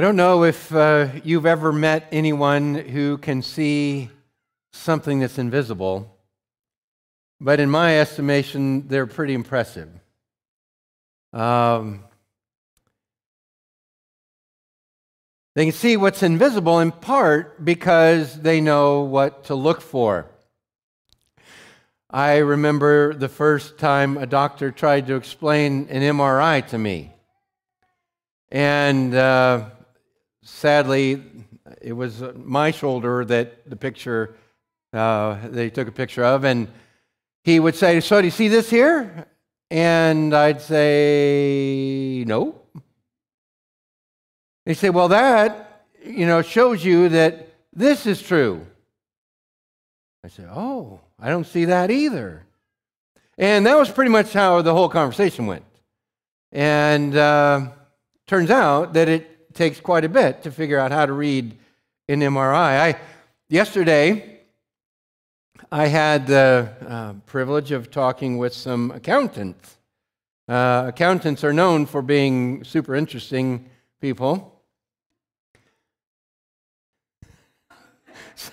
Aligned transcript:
I 0.00 0.02
don't 0.02 0.16
know 0.16 0.44
if 0.44 0.74
uh, 0.74 1.08
you've 1.24 1.44
ever 1.44 1.74
met 1.74 2.08
anyone 2.10 2.74
who 2.74 3.18
can 3.18 3.42
see 3.42 4.08
something 4.72 5.20
that's 5.20 5.36
invisible, 5.36 6.16
but 7.38 7.60
in 7.60 7.68
my 7.68 8.00
estimation, 8.00 8.88
they're 8.88 9.06
pretty 9.06 9.34
impressive. 9.34 9.90
Um, 11.34 12.04
they 15.54 15.66
can 15.66 15.74
see 15.74 15.98
what's 15.98 16.22
invisible 16.22 16.80
in 16.80 16.92
part 16.92 17.62
because 17.62 18.40
they 18.40 18.62
know 18.62 19.02
what 19.02 19.44
to 19.44 19.54
look 19.54 19.82
for. 19.82 20.30
I 22.08 22.38
remember 22.38 23.12
the 23.12 23.28
first 23.28 23.76
time 23.76 24.16
a 24.16 24.24
doctor 24.24 24.70
tried 24.70 25.08
to 25.08 25.16
explain 25.16 25.88
an 25.90 26.00
MRI 26.00 26.66
to 26.68 26.78
me. 26.78 27.12
And 28.50 29.14
uh, 29.14 29.66
sadly, 30.50 31.22
it 31.80 31.92
was 31.92 32.22
my 32.36 32.70
shoulder 32.70 33.24
that 33.24 33.68
the 33.68 33.76
picture, 33.76 34.36
uh, 34.92 35.38
they 35.48 35.70
took 35.70 35.88
a 35.88 35.92
picture 35.92 36.24
of. 36.24 36.44
And 36.44 36.68
he 37.44 37.60
would 37.60 37.74
say, 37.74 38.00
So, 38.00 38.20
do 38.20 38.26
you 38.26 38.30
see 38.30 38.48
this 38.48 38.68
here? 38.68 39.26
And 39.70 40.34
I'd 40.34 40.60
say, 40.60 42.24
No. 42.26 42.60
He'd 44.66 44.74
say, 44.74 44.90
Well, 44.90 45.08
that, 45.08 45.86
you 46.04 46.26
know, 46.26 46.42
shows 46.42 46.84
you 46.84 47.08
that 47.10 47.48
this 47.72 48.06
is 48.06 48.20
true. 48.20 48.66
I 50.24 50.28
said, 50.28 50.48
Oh, 50.50 51.00
I 51.18 51.30
don't 51.30 51.46
see 51.46 51.66
that 51.66 51.90
either. 51.90 52.44
And 53.38 53.64
that 53.64 53.78
was 53.78 53.90
pretty 53.90 54.10
much 54.10 54.32
how 54.32 54.60
the 54.60 54.74
whole 54.74 54.88
conversation 54.88 55.46
went. 55.46 55.64
And 56.52 57.16
uh, 57.16 57.68
turns 58.26 58.50
out 58.50 58.92
that 58.94 59.08
it 59.08 59.29
takes 59.54 59.80
quite 59.80 60.04
a 60.04 60.08
bit 60.08 60.42
to 60.42 60.50
figure 60.50 60.78
out 60.78 60.92
how 60.92 61.06
to 61.06 61.12
read 61.12 61.56
an 62.08 62.20
MRI. 62.20 62.94
I, 62.94 62.98
yesterday, 63.48 64.40
I 65.72 65.86
had 65.86 66.26
the 66.26 66.68
uh, 66.86 67.12
privilege 67.26 67.70
of 67.70 67.90
talking 67.90 68.38
with 68.38 68.52
some 68.52 68.90
accountants. 68.90 69.76
Uh, 70.48 70.86
accountants 70.88 71.44
are 71.44 71.52
known 71.52 71.86
for 71.86 72.02
being 72.02 72.64
super 72.64 72.96
interesting 72.96 73.70
people. 74.00 74.60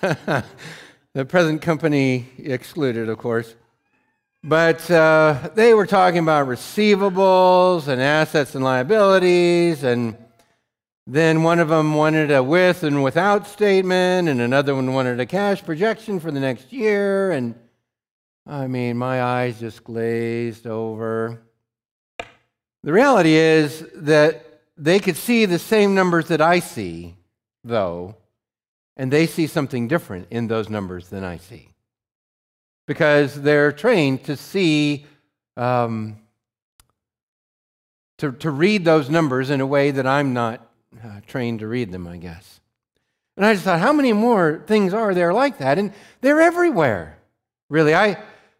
the 0.00 1.24
present 1.26 1.62
company 1.62 2.28
excluded, 2.38 3.08
of 3.08 3.18
course. 3.18 3.54
But 4.44 4.88
uh, 4.88 5.50
they 5.56 5.74
were 5.74 5.86
talking 5.86 6.20
about 6.20 6.46
receivables 6.46 7.88
and 7.88 8.00
assets 8.00 8.54
and 8.54 8.62
liabilities, 8.62 9.82
and 9.82 10.16
then 11.10 11.42
one 11.42 11.58
of 11.58 11.68
them 11.68 11.94
wanted 11.94 12.30
a 12.30 12.42
with 12.42 12.82
and 12.82 13.02
without 13.02 13.46
statement, 13.46 14.28
and 14.28 14.42
another 14.42 14.74
one 14.74 14.92
wanted 14.92 15.18
a 15.18 15.24
cash 15.24 15.64
projection 15.64 16.20
for 16.20 16.30
the 16.30 16.38
next 16.38 16.70
year. 16.70 17.32
And 17.32 17.54
I 18.46 18.66
mean, 18.66 18.98
my 18.98 19.22
eyes 19.22 19.58
just 19.58 19.84
glazed 19.84 20.66
over. 20.66 21.40
The 22.82 22.92
reality 22.92 23.32
is 23.32 23.86
that 23.94 24.60
they 24.76 24.98
could 24.98 25.16
see 25.16 25.46
the 25.46 25.58
same 25.58 25.94
numbers 25.94 26.28
that 26.28 26.42
I 26.42 26.58
see, 26.58 27.16
though, 27.64 28.14
and 28.94 29.10
they 29.10 29.26
see 29.26 29.46
something 29.46 29.88
different 29.88 30.26
in 30.30 30.46
those 30.46 30.68
numbers 30.68 31.08
than 31.08 31.24
I 31.24 31.38
see. 31.38 31.70
Because 32.86 33.40
they're 33.40 33.72
trained 33.72 34.24
to 34.24 34.36
see, 34.36 35.06
um, 35.56 36.18
to, 38.18 38.30
to 38.32 38.50
read 38.50 38.84
those 38.84 39.08
numbers 39.08 39.48
in 39.48 39.62
a 39.62 39.66
way 39.66 39.90
that 39.90 40.06
I'm 40.06 40.34
not 40.34 40.67
uh, 41.04 41.20
trained 41.26 41.60
to 41.60 41.66
read 41.66 41.92
them, 41.92 42.06
I 42.06 42.16
guess. 42.16 42.60
And 43.36 43.46
I 43.46 43.54
just 43.54 43.64
thought, 43.64 43.80
how 43.80 43.92
many 43.92 44.12
more 44.12 44.64
things 44.66 44.92
are 44.92 45.14
there 45.14 45.32
like 45.32 45.58
that? 45.58 45.78
And 45.78 45.92
they're 46.20 46.40
everywhere, 46.40 47.18
really. 47.68 47.94
I, 47.94 48.14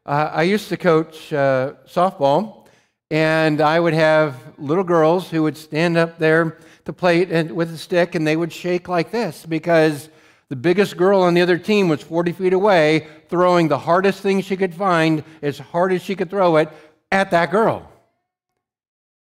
uh, 0.07 0.31
I 0.33 0.43
used 0.43 0.69
to 0.69 0.77
coach 0.77 1.33
uh, 1.33 1.75
softball, 1.87 2.67
and 3.11 3.61
I 3.61 3.81
would 3.81 3.95
have 3.95 4.37
little 4.57 4.85
girls 4.85 5.29
who 5.31 5.43
would 5.43 5.57
stand 5.57 5.97
up 5.97 6.19
there 6.19 6.59
to 6.85 6.93
plate 6.93 7.31
and, 7.31 7.53
with 7.53 7.73
a 7.73 7.79
stick, 7.79 8.15
and 8.15 8.27
they 8.27 8.37
would 8.37 8.53
shake 8.53 8.89
like 8.89 9.11
this 9.11 9.45
because 9.45 10.09
the 10.49 10.57
biggest 10.57 10.97
girl 10.97 11.23
on 11.23 11.35
the 11.35 11.43
other 11.43 11.59
team 11.59 11.89
was 11.89 12.03
40 12.03 12.33
feet 12.33 12.53
away, 12.53 13.07
throwing 13.29 13.69
the 13.69 13.79
hardest 13.79 14.21
thing 14.21 14.41
she 14.41 14.57
could 14.57 14.75
find, 14.75 15.25
as 15.43 15.59
hard 15.59 15.93
as 15.93 16.03
she 16.03 16.15
could 16.15 16.31
throw 16.31 16.57
it, 16.57 16.71
at 17.13 17.31
that 17.33 17.51
girl. 17.51 17.91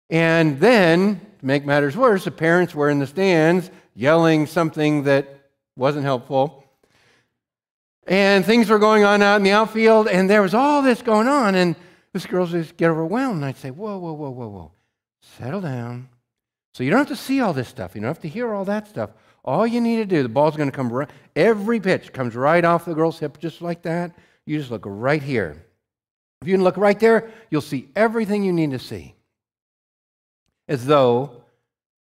And 0.09 0.59
then, 0.59 1.21
make 1.45 1.65
matters 1.65 1.95
worse, 1.95 2.25
the 2.25 2.31
parents 2.31 2.73
were 2.73 2.89
in 2.89 2.99
the 2.99 3.07
stands 3.07 3.69
yelling 3.93 4.47
something 4.47 5.03
that 5.03 5.49
wasn't 5.75 6.03
helpful. 6.03 6.65
And 8.07 8.45
things 8.45 8.69
were 8.69 8.79
going 8.79 9.03
on 9.03 9.21
out 9.21 9.37
in 9.37 9.43
the 9.43 9.51
outfield, 9.51 10.07
and 10.07 10.29
there 10.29 10.41
was 10.41 10.53
all 10.53 10.81
this 10.81 11.01
going 11.01 11.27
on, 11.27 11.55
and 11.55 11.75
this 12.13 12.25
girl 12.25 12.45
just 12.45 12.77
get 12.77 12.89
overwhelmed. 12.89 13.37
And 13.37 13.45
I'd 13.45 13.57
say, 13.57 13.71
Whoa, 13.71 13.97
whoa, 13.97 14.13
whoa, 14.13 14.29
whoa, 14.29 14.47
whoa. 14.47 14.71
Settle 15.37 15.61
down. 15.61 16.09
So 16.73 16.83
you 16.83 16.89
don't 16.89 16.99
have 16.99 17.07
to 17.07 17.15
see 17.15 17.41
all 17.41 17.53
this 17.53 17.67
stuff. 17.67 17.95
You 17.95 18.01
don't 18.01 18.09
have 18.09 18.19
to 18.19 18.27
hear 18.27 18.53
all 18.53 18.65
that 18.65 18.87
stuff. 18.87 19.11
All 19.43 19.65
you 19.65 19.79
need 19.79 19.97
to 19.97 20.05
do, 20.05 20.23
the 20.23 20.29
ball's 20.29 20.57
going 20.57 20.69
to 20.69 20.75
come 20.75 20.91
right, 20.91 21.09
every 21.35 21.79
pitch 21.79 22.11
comes 22.11 22.35
right 22.35 22.65
off 22.65 22.85
the 22.85 22.93
girl's 22.93 23.19
hip 23.19 23.39
just 23.39 23.61
like 23.61 23.83
that. 23.83 24.15
You 24.45 24.57
just 24.57 24.71
look 24.71 24.83
right 24.85 25.21
here. 25.21 25.65
If 26.41 26.47
you 26.47 26.57
look 26.57 26.77
right 26.77 26.99
there, 26.99 27.31
you'll 27.49 27.61
see 27.61 27.89
everything 27.95 28.43
you 28.43 28.53
need 28.53 28.71
to 28.71 28.79
see. 28.79 29.14
As 30.67 30.85
though 30.85 31.43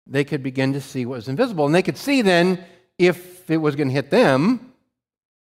they 0.06 0.24
could 0.24 0.42
begin 0.42 0.74
to 0.74 0.82
see 0.82 1.06
what 1.06 1.16
was 1.16 1.28
invisible. 1.28 1.66
And 1.66 1.76
they 1.76 1.82
could 1.82 1.98
see 1.98 2.22
then 2.22 2.64
if 2.98 3.50
it 3.50 3.58
was 3.58 3.76
going 3.76 3.90
to 3.90 3.94
hit 3.94 4.10
them, 4.10 4.74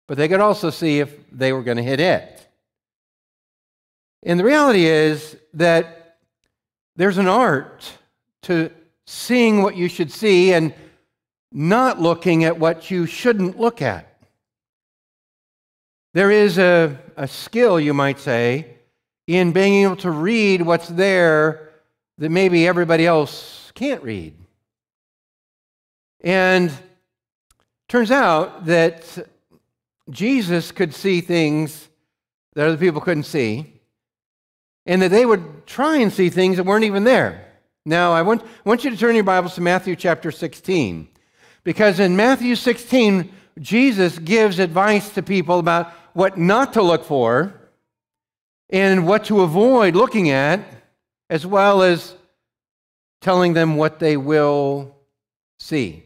but 0.09 0.17
they 0.17 0.29
could 0.29 0.41
also 0.41 0.71
see 0.71 0.99
if 0.99 1.15
they 1.31 1.53
were 1.53 1.63
going 1.63 1.77
to 1.77 1.83
hit 1.83 2.01
it. 2.01 2.49
And 4.23 4.39
the 4.39 4.45
reality 4.45 4.85
is 4.85 5.37
that 5.55 6.19
there's 6.97 7.19
an 7.19 7.29
art 7.29 7.91
to 8.43 8.71
seeing 9.07 9.63
what 9.63 9.77
you 9.77 9.89
should 9.89 10.13
see 10.13 10.53
and 10.53 10.75
not 11.53 12.01
looking 12.01 12.45
at 12.45 12.59
what 12.59 12.91
you 12.91 13.07
shouldn't 13.07 13.59
look 13.59 13.81
at. 13.81 14.07
There 16.13 16.31
is 16.31 16.59
a, 16.59 16.99
a 17.17 17.29
skill, 17.29 17.79
you 17.79 17.95
might 17.95 18.19
say, 18.19 18.67
in 19.27 19.53
being 19.53 19.85
able 19.85 19.97
to 19.97 20.11
read 20.11 20.63
what's 20.63 20.89
there 20.89 21.70
that 22.21 22.29
maybe 22.29 22.69
everybody 22.69 23.07
else 23.07 23.73
can't 23.75 24.03
read. 24.03 24.35
And 26.21 26.71
turns 27.89 28.11
out 28.11 28.67
that 28.67 29.27
Jesus 30.11 30.71
could 30.71 30.95
see 30.95 31.23
things 31.23 31.89
that 32.55 32.67
other 32.67 32.77
people 32.77 33.01
couldn't 33.01 33.23
see, 33.23 33.73
and 34.85 35.01
that 35.01 35.11
they 35.11 35.25
would 35.25 35.67
try 35.67 35.97
and 35.97 36.13
see 36.13 36.29
things 36.29 36.59
that 36.59 36.65
weren't 36.65 36.85
even 36.85 37.05
there. 37.05 37.47
Now, 37.87 38.13
I 38.13 38.21
want, 38.21 38.43
want 38.65 38.85
you 38.85 38.91
to 38.91 38.97
turn 38.97 39.15
your 39.15 39.25
Bibles 39.25 39.55
to 39.55 39.63
Matthew 39.63 39.97
chapter 39.97 40.31
16. 40.31 41.09
Because 41.65 42.01
in 42.01 42.17
Matthew 42.17 42.55
16, 42.55 43.33
Jesus 43.61 44.19
gives 44.19 44.59
advice 44.59 45.09
to 45.15 45.23
people 45.23 45.59
about 45.59 45.91
what 46.13 46.37
not 46.37 46.75
to 46.75 46.83
look 46.83 47.05
for 47.05 47.55
and 48.69 49.07
what 49.07 49.25
to 49.27 49.41
avoid 49.41 49.95
looking 49.95 50.29
at, 50.29 50.80
as 51.31 51.47
well 51.47 51.83
as 51.83 52.15
telling 53.23 53.55
them 53.55 53.77
what 53.77 54.01
they 54.01 54.19
will 54.19 54.95
see. 55.59 56.03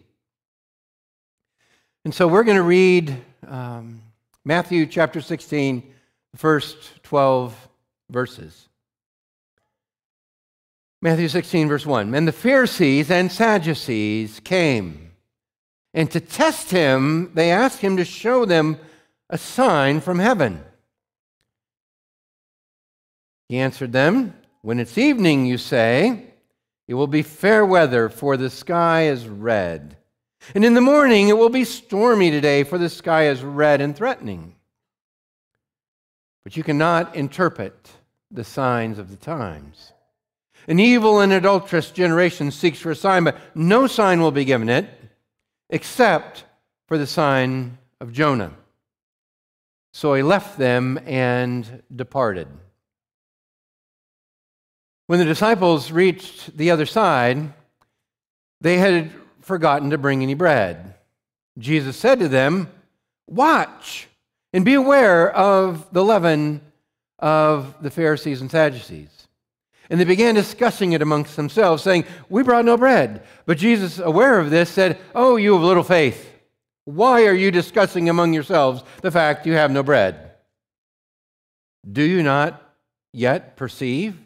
And 2.04 2.14
so 2.14 2.28
we're 2.28 2.44
going 2.44 2.58
to 2.58 2.62
read 2.62 3.16
um, 3.48 4.02
Matthew 4.44 4.84
chapter 4.84 5.22
16, 5.22 5.82
the 6.32 6.38
first 6.38 7.02
12 7.02 7.68
verses. 8.10 8.68
Matthew 11.00 11.28
16, 11.28 11.68
verse 11.68 11.86
1. 11.86 12.14
And 12.14 12.28
the 12.28 12.32
Pharisees 12.32 13.10
and 13.10 13.32
Sadducees 13.32 14.40
came 14.40 15.12
and 15.94 16.10
to 16.10 16.20
test 16.20 16.72
him, 16.72 17.31
they 17.34 17.52
asked 17.52 17.81
him 17.81 17.96
to 17.96 18.04
show 18.04 18.44
them 18.44 18.78
a 19.31 19.38
sign 19.38 20.00
from 20.00 20.19
heaven. 20.19 20.62
He 23.49 23.58
answered 23.58 23.93
them, 23.93 24.34
When 24.64 24.81
it's 24.81 24.96
evening, 24.96 25.44
you 25.44 25.58
say, 25.58 26.25
it 26.88 26.94
will 26.94 27.06
be 27.06 27.20
fair 27.20 27.66
weather, 27.66 28.08
for 28.08 28.38
the 28.38 28.49
sky 28.49 29.08
is 29.08 29.28
red. 29.28 29.99
And 30.55 30.64
in 30.64 30.72
the 30.72 30.81
morning, 30.81 31.28
it 31.28 31.37
will 31.37 31.50
be 31.50 31.64
stormy 31.64 32.31
today, 32.31 32.64
for 32.64 32.78
the 32.78 32.88
sky 32.88 33.26
is 33.26 33.43
red 33.43 33.82
and 33.82 33.94
threatening. 33.94 34.55
But 36.44 36.56
you 36.56 36.62
cannot 36.62 37.14
interpret 37.14 37.90
the 38.31 38.43
signs 38.43 38.99
of 38.99 39.11
the 39.11 39.19
times. 39.19 39.93
An 40.66 40.81
evil 40.81 41.20
and 41.20 41.31
adulterous 41.31 41.90
generation 41.90 42.50
seeks 42.50 42.78
for 42.78 42.90
a 42.90 42.96
sign, 42.96 43.25
but 43.25 43.37
no 43.55 43.87
sign 43.87 44.22
will 44.22 44.32
be 44.32 44.46
given 44.46 44.70
it 44.70 44.88
except 45.69 46.44
for 46.88 46.96
the 46.96 47.06
sign 47.06 47.76
of 48.00 48.14
Jonah. 48.14 48.55
So 49.93 50.14
he 50.14 50.22
left 50.22 50.56
them 50.56 50.99
and 51.05 51.82
departed. 51.94 52.49
When 55.06 55.18
the 55.18 55.24
disciples 55.24 55.90
reached 55.90 56.56
the 56.56 56.70
other 56.70 56.86
side, 56.86 57.52
they 58.60 58.78
had 58.78 59.12
forgotten 59.40 59.90
to 59.90 59.98
bring 59.98 60.22
any 60.22 60.34
bread. 60.34 60.94
Jesus 61.58 61.96
said 61.96 62.18
to 62.20 62.28
them, 62.28 62.70
Watch 63.26 64.08
and 64.52 64.64
be 64.64 64.74
aware 64.74 65.30
of 65.30 65.92
the 65.92 66.04
leaven 66.04 66.60
of 67.18 67.74
the 67.82 67.90
Pharisees 67.90 68.40
and 68.40 68.50
Sadducees. 68.50 69.10
And 69.90 70.00
they 70.00 70.04
began 70.04 70.34
discussing 70.34 70.92
it 70.92 71.02
amongst 71.02 71.36
themselves, 71.36 71.82
saying, 71.82 72.04
We 72.30 72.42
brought 72.42 72.64
no 72.64 72.76
bread. 72.76 73.22
But 73.44 73.58
Jesus, 73.58 73.98
aware 73.98 74.38
of 74.38 74.50
this, 74.50 74.70
said, 74.70 74.98
Oh, 75.14 75.36
you 75.36 75.54
of 75.54 75.62
little 75.62 75.82
faith, 75.82 76.30
why 76.84 77.26
are 77.26 77.34
you 77.34 77.50
discussing 77.50 78.08
among 78.08 78.32
yourselves 78.32 78.82
the 79.02 79.10
fact 79.10 79.46
you 79.46 79.52
have 79.52 79.70
no 79.70 79.82
bread? 79.82 80.32
Do 81.90 82.02
you 82.02 82.22
not 82.22 82.62
yet 83.12 83.56
perceive? 83.56 84.18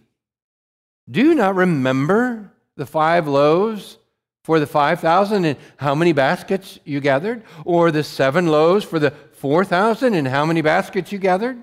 Do 1.11 1.23
you 1.23 1.35
not 1.35 1.55
remember 1.55 2.53
the 2.77 2.87
five 2.87 3.27
loaves 3.27 3.99
for 4.45 4.61
the 4.61 4.67
5,000 4.67 5.45
and 5.45 5.59
how 5.77 5.95
many 5.95 6.13
baskets 6.13 6.79
you 6.85 7.01
gathered? 7.01 7.43
Or 7.65 7.91
the 7.91 8.05
seven 8.05 8.47
loaves 8.47 8.85
for 8.85 8.99
the 8.99 9.11
4,000 9.11 10.15
and 10.15 10.29
how 10.29 10.45
many 10.45 10.63
baskets 10.63 11.13
you 11.13 11.19
gathered? 11.19 11.63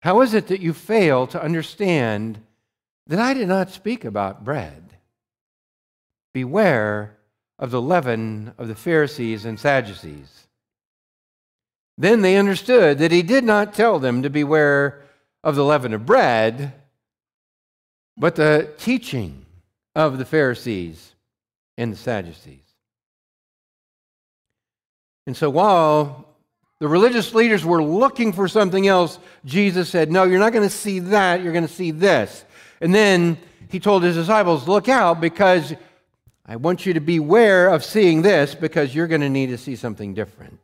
How 0.00 0.20
is 0.20 0.34
it 0.34 0.48
that 0.48 0.60
you 0.60 0.72
fail 0.72 1.26
to 1.28 1.42
understand 1.42 2.40
that 3.06 3.18
I 3.18 3.34
did 3.34 3.48
not 3.48 3.70
speak 3.70 4.04
about 4.04 4.44
bread? 4.44 4.94
Beware 6.32 7.18
of 7.58 7.70
the 7.70 7.82
leaven 7.82 8.52
of 8.58 8.68
the 8.68 8.76
Pharisees 8.76 9.44
and 9.44 9.58
Sadducees. 9.58 10.46
Then 11.96 12.22
they 12.22 12.36
understood 12.36 12.98
that 12.98 13.10
he 13.10 13.22
did 13.22 13.42
not 13.42 13.74
tell 13.74 13.98
them 13.98 14.22
to 14.22 14.30
beware 14.30 15.02
of 15.42 15.56
the 15.56 15.64
leaven 15.64 15.92
of 15.92 16.06
bread, 16.06 16.74
but 18.18 18.34
the 18.36 18.72
teaching 18.78 19.46
of 19.94 20.18
the 20.18 20.24
Pharisees 20.24 21.14
and 21.76 21.92
the 21.92 21.96
Sadducees. 21.96 22.60
And 25.26 25.36
so 25.36 25.50
while 25.50 26.28
the 26.80 26.88
religious 26.88 27.34
leaders 27.34 27.64
were 27.64 27.82
looking 27.82 28.32
for 28.32 28.46
something 28.46 28.86
else. 28.86 29.18
Jesus 29.44 29.88
said, 29.88 30.12
No, 30.12 30.24
you're 30.24 30.38
not 30.38 30.52
going 30.52 30.68
to 30.68 30.74
see 30.74 31.00
that. 31.00 31.42
You're 31.42 31.52
going 31.52 31.66
to 31.66 31.72
see 31.72 31.90
this. 31.90 32.44
And 32.80 32.94
then 32.94 33.36
he 33.68 33.80
told 33.80 34.02
his 34.04 34.14
disciples, 34.14 34.68
Look 34.68 34.88
out 34.88 35.20
because 35.20 35.74
I 36.46 36.56
want 36.56 36.86
you 36.86 36.94
to 36.94 37.00
beware 37.00 37.68
of 37.68 37.84
seeing 37.84 38.22
this 38.22 38.54
because 38.54 38.94
you're 38.94 39.08
going 39.08 39.22
to 39.22 39.28
need 39.28 39.48
to 39.48 39.58
see 39.58 39.74
something 39.74 40.14
different. 40.14 40.60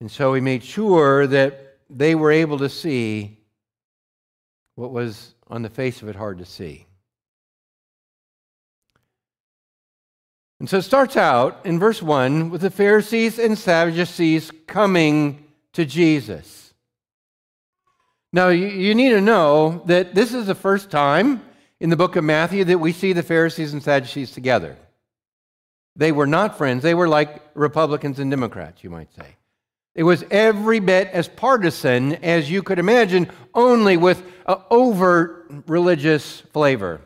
And 0.00 0.10
so 0.10 0.34
he 0.34 0.40
made 0.40 0.62
sure 0.62 1.26
that 1.26 1.78
they 1.88 2.14
were 2.14 2.30
able 2.30 2.58
to 2.58 2.68
see 2.68 3.38
what 4.80 4.92
was 4.92 5.34
on 5.48 5.60
the 5.60 5.68
face 5.68 6.00
of 6.00 6.08
it 6.08 6.16
hard 6.16 6.38
to 6.38 6.46
see. 6.46 6.86
And 10.58 10.68
so 10.68 10.78
it 10.78 10.82
starts 10.82 11.18
out 11.18 11.60
in 11.64 11.78
verse 11.78 12.02
1 12.02 12.48
with 12.48 12.62
the 12.62 12.70
Pharisees 12.70 13.38
and 13.38 13.58
Sadducees 13.58 14.50
coming 14.66 15.44
to 15.74 15.84
Jesus. 15.84 16.72
Now, 18.32 18.48
you, 18.48 18.68
you, 18.68 18.94
need 18.94 19.10
to 19.10 19.20
know 19.20 19.82
that 19.86 20.14
this 20.14 20.32
is 20.32 20.46
the 20.46 20.54
first 20.54 20.90
time 20.90 21.42
in 21.78 21.90
the 21.90 21.96
book 21.96 22.16
of 22.16 22.24
Matthew 22.24 22.64
that 22.64 22.78
we 22.78 22.92
see 22.92 23.12
the 23.12 23.22
Pharisees 23.22 23.74
and 23.74 23.82
Sadducees 23.82 24.32
together. 24.32 24.76
They 25.94 26.12
were 26.12 26.26
not 26.26 26.56
friends, 26.56 26.82
they 26.82 26.94
were 26.94 27.08
like 27.08 27.42
Republicans 27.54 28.18
and 28.18 28.30
Democrats, 28.30 28.82
you 28.82 28.88
might 28.88 29.12
say. 29.14 29.36
It 29.94 30.04
was 30.04 30.24
every 30.30 30.78
bit 30.78 31.08
as 31.08 31.28
partisan 31.28 32.14
as 32.16 32.50
you 32.50 32.62
could 32.62 32.78
imagine, 32.78 33.28
only 33.54 33.96
with 33.96 34.22
an 34.46 34.58
overt 34.70 35.46
religious 35.66 36.40
flavor. 36.52 37.00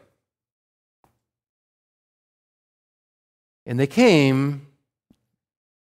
And 3.66 3.80
they 3.80 3.86
came 3.86 4.66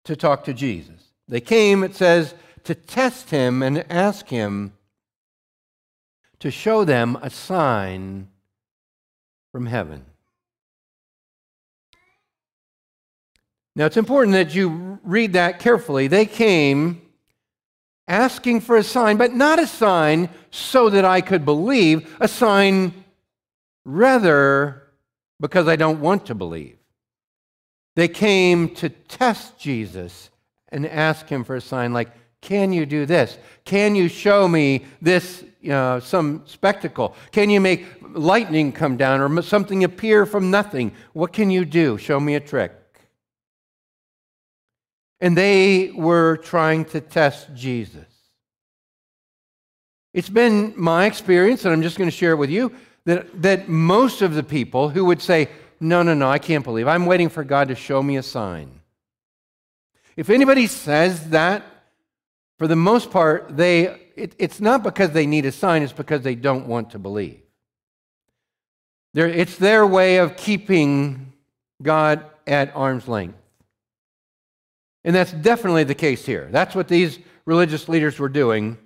to 0.04 0.14
talk 0.14 0.44
to 0.44 0.54
Jesus. 0.54 1.00
They 1.26 1.40
came, 1.40 1.82
it 1.82 1.94
says, 1.94 2.34
to 2.64 2.74
test 2.74 3.30
him 3.30 3.62
and 3.62 3.84
ask 3.90 4.28
him 4.28 4.74
to 6.38 6.50
show 6.50 6.84
them 6.84 7.18
a 7.20 7.30
sign 7.30 8.28
from 9.50 9.66
heaven. 9.66 10.04
Now, 13.76 13.86
it's 13.86 13.96
important 13.96 14.34
that 14.34 14.54
you 14.54 15.00
read 15.02 15.32
that 15.32 15.58
carefully. 15.58 16.06
They 16.06 16.26
came 16.26 17.02
asking 18.06 18.60
for 18.60 18.76
a 18.76 18.82
sign, 18.82 19.16
but 19.16 19.32
not 19.32 19.58
a 19.58 19.66
sign 19.66 20.28
so 20.50 20.90
that 20.90 21.04
I 21.04 21.20
could 21.20 21.44
believe, 21.44 22.16
a 22.20 22.28
sign 22.28 22.92
rather 23.84 24.82
because 25.40 25.66
I 25.66 25.76
don't 25.76 26.00
want 26.00 26.26
to 26.26 26.34
believe. 26.34 26.76
They 27.96 28.08
came 28.08 28.74
to 28.76 28.88
test 28.88 29.58
Jesus 29.58 30.30
and 30.68 30.86
ask 30.86 31.28
him 31.28 31.44
for 31.44 31.56
a 31.56 31.60
sign 31.60 31.92
like, 31.92 32.10
Can 32.40 32.72
you 32.72 32.86
do 32.86 33.06
this? 33.06 33.38
Can 33.64 33.94
you 33.94 34.08
show 34.08 34.46
me 34.46 34.84
this, 35.00 35.44
you 35.60 35.70
know, 35.70 35.98
some 35.98 36.42
spectacle? 36.46 37.16
Can 37.32 37.50
you 37.50 37.60
make 37.60 37.86
lightning 38.12 38.70
come 38.70 38.96
down 38.96 39.20
or 39.20 39.42
something 39.42 39.82
appear 39.82 40.26
from 40.26 40.50
nothing? 40.50 40.92
What 41.12 41.32
can 41.32 41.50
you 41.50 41.64
do? 41.64 41.98
Show 41.98 42.20
me 42.20 42.34
a 42.34 42.40
trick. 42.40 42.72
And 45.20 45.36
they 45.36 45.90
were 45.94 46.36
trying 46.38 46.84
to 46.86 47.00
test 47.00 47.54
Jesus. 47.54 48.04
It's 50.12 50.28
been 50.28 50.74
my 50.76 51.06
experience, 51.06 51.64
and 51.64 51.72
I'm 51.72 51.82
just 51.82 51.98
going 51.98 52.10
to 52.10 52.16
share 52.16 52.32
it 52.32 52.36
with 52.36 52.50
you, 52.50 52.72
that, 53.04 53.42
that 53.42 53.68
most 53.68 54.22
of 54.22 54.34
the 54.34 54.42
people 54.42 54.88
who 54.88 55.04
would 55.06 55.20
say, 55.20 55.48
no, 55.80 56.02
no, 56.02 56.14
no, 56.14 56.30
I 56.30 56.38
can't 56.38 56.64
believe. 56.64 56.86
I'm 56.86 57.06
waiting 57.06 57.28
for 57.28 57.44
God 57.44 57.68
to 57.68 57.74
show 57.74 58.02
me 58.02 58.16
a 58.16 58.22
sign. 58.22 58.80
If 60.16 60.30
anybody 60.30 60.66
says 60.66 61.30
that, 61.30 61.64
for 62.58 62.68
the 62.68 62.76
most 62.76 63.10
part, 63.10 63.56
they, 63.56 63.86
it, 64.14 64.34
it's 64.38 64.60
not 64.60 64.82
because 64.82 65.10
they 65.10 65.26
need 65.26 65.44
a 65.46 65.52
sign, 65.52 65.82
it's 65.82 65.92
because 65.92 66.22
they 66.22 66.36
don't 66.36 66.68
want 66.68 66.90
to 66.90 66.98
believe. 66.98 67.40
They're, 69.12 69.28
it's 69.28 69.56
their 69.56 69.86
way 69.86 70.18
of 70.18 70.36
keeping 70.36 71.32
God 71.82 72.24
at 72.46 72.74
arm's 72.76 73.08
length. 73.08 73.38
And 75.04 75.14
that's 75.14 75.32
definitely 75.32 75.84
the 75.84 75.94
case 75.94 76.24
here. 76.24 76.48
That's 76.50 76.74
what 76.74 76.88
these 76.88 77.18
religious 77.44 77.88
leaders 77.88 78.18
were 78.18 78.28
doing. 78.28 78.78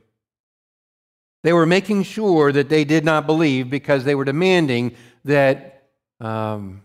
They 1.45 1.53
were 1.53 1.67
making 1.67 2.03
sure 2.03 2.51
that 2.51 2.69
they 2.69 2.85
did 2.85 3.05
not 3.05 3.27
believe 3.27 3.71
because 3.71 4.05
they 4.05 4.17
were 4.17 4.25
demanding 4.25 4.97
that 5.25 5.91
um, 6.21 6.83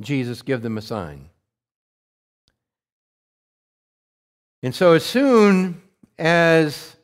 Jesus 0.00 0.40
give 0.42 0.62
them 0.62 0.78
a 0.78 0.82
sign. 0.82 1.28
And 4.62 4.74
so, 4.74 4.94
as 4.94 5.04
soon 5.04 5.82
as 6.18 6.96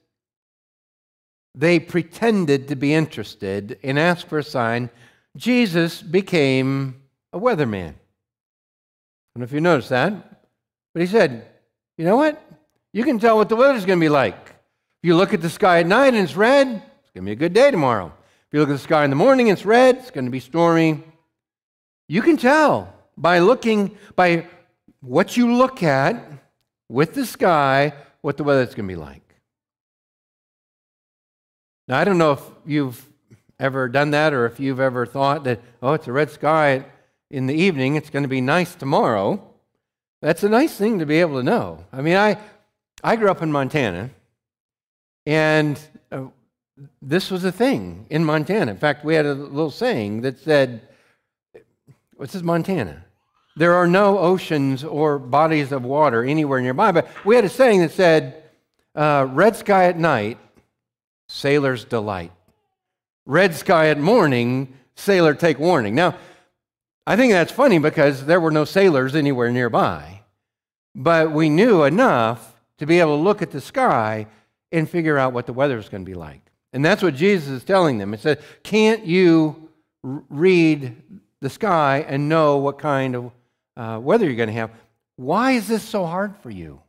they 1.55 1.81
pretended 1.81 2.69
to 2.69 2.77
be 2.77 2.95
interested 2.95 3.79
and 3.83 3.99
asked 3.99 4.29
for 4.29 4.39
a 4.39 4.45
sign, 4.45 4.91
Jesus 5.37 6.01
became 6.01 7.03
a 7.33 7.41
weatherman. 7.41 7.89
I 7.89 9.35
don't 9.35 9.41
know 9.41 9.45
if 9.45 9.53
you 9.53 9.61
noticed 9.61 9.89
that, 9.91 10.45
but 10.95 11.01
he 11.01 11.07
said, 11.07 11.47
You 11.99 12.05
know 12.05 12.17
what? 12.17 12.41
You 12.93 13.05
can 13.05 13.19
tell 13.19 13.37
what 13.37 13.49
the 13.49 13.57
weather's 13.57 13.85
going 13.85 13.99
to 13.99 14.05
be 14.05 14.09
like. 14.09 14.37
If 14.37 15.03
you 15.03 15.17
look 15.17 15.35
at 15.35 15.43
the 15.43 15.51
sky 15.51 15.81
at 15.81 15.87
night 15.87 16.15
and 16.15 16.19
it's 16.19 16.37
red, 16.37 16.69
it's 16.69 17.11
going 17.13 17.25
to 17.25 17.29
be 17.29 17.33
a 17.33 17.37
good 17.37 17.53
day 17.53 17.73
tomorrow. 17.73 18.07
If 18.07 18.55
you 18.55 18.61
look 18.61 18.71
at 18.71 18.75
the 18.75 18.79
sky 18.79 19.05
in 19.05 19.11
the 19.11 19.17
morning, 19.17 19.49
it's 19.49 19.67
red, 19.67 19.97
it's 19.97 20.13
going 20.13 20.25
to 20.25 20.31
be 20.31 20.41
stormy. 20.41 21.03
You 22.09 22.23
can 22.23 22.37
tell 22.37 22.95
by 23.17 23.41
looking, 23.41 23.99
by 24.15 24.47
what 25.01 25.37
you 25.37 25.55
look 25.55 25.83
at 25.83 26.25
with 26.89 27.15
the 27.15 27.27
sky, 27.27 27.93
what 28.21 28.37
the 28.37 28.45
weather's 28.45 28.75
going 28.75 28.89
to 28.89 28.95
be 28.95 28.99
like. 28.99 29.23
Now, 31.89 31.99
I 31.99 32.05
don't 32.05 32.19
know 32.19 32.33
if 32.33 32.43
you've 32.65 33.05
ever 33.59 33.89
done 33.89 34.13
that 34.13 34.33
or 34.33 34.47
if 34.47 34.61
you've 34.61 34.81
ever 34.81 35.05
thought 35.05 35.45
that, 35.45 35.61
oh, 35.83 35.95
it's 35.95 36.07
a 36.07 36.13
red 36.13 36.31
sky 36.31 36.85
in 37.29 37.47
the 37.47 37.55
evening, 37.55 37.97
it's 37.97 38.09
going 38.09 38.23
to 38.23 38.29
be 38.29 38.41
nice 38.41 38.75
tomorrow. 38.77 39.45
That's 40.21 40.43
a 40.43 40.49
nice 40.49 40.77
thing 40.77 40.99
to 40.99 41.07
be 41.07 41.21
able 41.21 41.37
to 41.39 41.45
know. 41.45 41.85
I 41.93 42.03
mean, 42.03 42.17
I, 42.17 42.39
I 43.05 43.17
grew 43.17 43.31
up 43.31 43.41
in 43.43 43.53
Montana, 43.53 44.11
and 45.27 45.79
uh, 46.11 46.25
this 47.01 47.31
was 47.31 47.45
a 47.45 47.53
thing 47.53 48.07
in 48.11 48.25
Montana. 48.25 48.71
In 48.71 48.79
fact, 48.79 49.05
we 49.05 49.15
had 49.15 49.27
a 49.27 49.35
little 49.35 49.71
saying 49.71 50.23
that 50.23 50.39
said, 50.41 50.83
this 52.19 52.35
is 52.35 52.43
Montana. 52.43 53.05
There 53.57 53.75
are 53.75 53.87
no 53.87 54.19
oceans 54.19 54.85
or 54.85 55.19
bodies 55.19 55.73
of 55.73 55.85
water 55.85 56.25
anywhere 56.25 56.61
nearby, 56.61 56.93
but 56.93 57.09
we 57.25 57.37
had 57.37 57.45
a 57.45 57.49
saying 57.49 57.81
that 57.81 57.93
said, 57.93 58.43
uh, 58.95 59.27
Red 59.31 59.55
sky 59.55 59.85
at 59.85 59.99
night, 59.99 60.39
sailor's 61.29 61.85
delight. 61.85 62.33
Red 63.27 63.55
sky 63.55 63.89
at 63.89 63.99
morning, 63.99 64.75
sailor 64.97 65.35
take 65.35 65.59
warning. 65.59 65.95
Now, 65.95 66.17
I 67.09 67.17
think 67.17 67.33
that's 67.33 67.53
funny 67.53 67.79
because 67.79 68.27
there 68.27 68.41
were 68.41 68.51
no 68.51 68.65
sailors 68.65 69.15
anywhere 69.15 69.51
nearby, 69.51 70.21
but 70.95 71.33
we 71.33 71.49
knew 71.49 71.85
enough 71.85 72.61
to 72.79 72.87
be 72.87 73.01
able 73.01 73.17
to 73.17 73.23
look 73.23 73.43
at 73.43 73.51
the 73.51 73.61
sky 73.61 74.27
and 74.71 74.89
figure 74.89 75.17
out 75.17 75.33
what 75.33 75.47
the 75.47 75.53
weather 75.53 75.77
was 75.77 75.89
going 75.89 76.05
to 76.05 76.11
be 76.11 76.15
like. 76.15 76.43
And 76.73 76.85
that's 76.85 77.03
what 77.03 77.15
Jesus 77.15 77.49
is 77.49 77.65
telling 77.65 77.97
them. 77.97 78.13
It 78.13 78.21
said, 78.21 78.43
Can't 78.63 79.07
you 79.07 79.71
read 80.03 80.97
the 81.41 81.51
sky 81.51 82.05
and 82.07 82.29
know 82.29 82.59
what 82.59 82.79
kind 82.79 83.15
of 83.15 83.33
uh, 83.77 83.99
weather 84.03 84.27
you're 84.27 84.35
going 84.35 84.49
to 84.49 84.55
have. 84.55 84.71
Why 85.17 85.53
is 85.53 85.69
this 85.69 85.83
so 85.83 86.05
hard 86.05 86.37
for 86.39 86.51
you? 86.51 86.81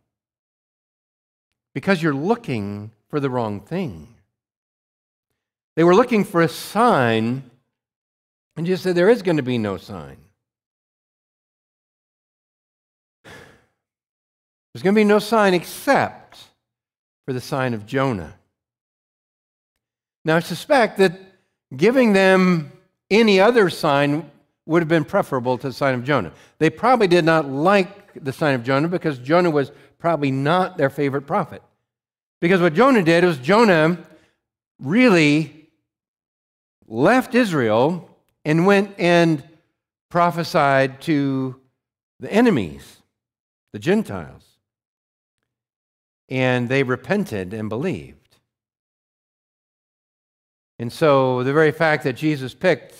Because 1.73 2.01
you're 2.01 2.13
looking 2.13 2.91
for 3.09 3.19
the 3.19 3.29
wrong 3.29 3.61
thing. 3.61 4.15
They 5.75 5.83
were 5.83 5.95
looking 5.95 6.23
for 6.23 6.41
a 6.41 6.49
sign, 6.49 7.49
and 8.59 8.65
Jesus 8.65 8.81
said, 8.81 8.95
There 8.95 9.09
is 9.09 9.21
going 9.21 9.37
to 9.37 9.41
be 9.41 9.57
no 9.57 9.77
sign. 9.77 10.17
There's 13.23 14.83
going 14.83 14.93
to 14.93 14.99
be 14.99 15.05
no 15.05 15.19
sign 15.19 15.53
except 15.53 16.37
for 17.25 17.31
the 17.31 17.39
sign 17.39 17.73
of 17.73 17.85
Jonah. 17.85 18.35
Now, 20.25 20.35
I 20.35 20.41
suspect 20.41 20.97
that 20.97 21.17
giving 21.73 22.11
them 22.11 22.73
any 23.09 23.39
other 23.39 23.69
sign 23.69 24.29
would 24.65 24.81
have 24.81 24.89
been 24.89 25.05
preferable 25.05 25.57
to 25.57 25.67
the 25.67 25.73
sign 25.73 25.95
of 25.95 26.03
Jonah. 26.03 26.33
They 26.57 26.69
probably 26.69 27.07
did 27.07 27.23
not 27.23 27.47
like 27.47 28.21
the 28.21 28.33
sign 28.33 28.55
of 28.55 28.65
Jonah 28.65 28.89
because 28.89 29.19
Jonah 29.19 29.51
was 29.51 29.71
probably 29.99 30.31
not 30.31 30.77
their 30.77 30.89
favorite 30.89 31.25
prophet. 31.25 31.63
Because 32.41 32.59
what 32.59 32.73
Jonah 32.73 33.03
did 33.03 33.23
was 33.23 33.37
Jonah 33.37 33.99
really 34.81 35.69
left 36.89 37.33
Israel 37.35 38.08
and 38.49 38.65
went 38.65 38.95
and 38.97 39.43
prophesied 40.09 40.99
to 41.01 41.55
the 42.19 42.33
enemies, 42.33 42.97
the 43.73 43.77
Gentiles. 43.77 44.43
And 46.29 46.67
they 46.67 46.81
repented 46.81 47.53
and 47.53 47.69
believed. 47.69 48.37
And 50.79 50.91
so 50.91 51.43
the 51.43 51.53
very 51.53 51.71
fact 51.71 52.03
that 52.05 52.13
Jesus 52.13 52.55
picked 52.55 52.95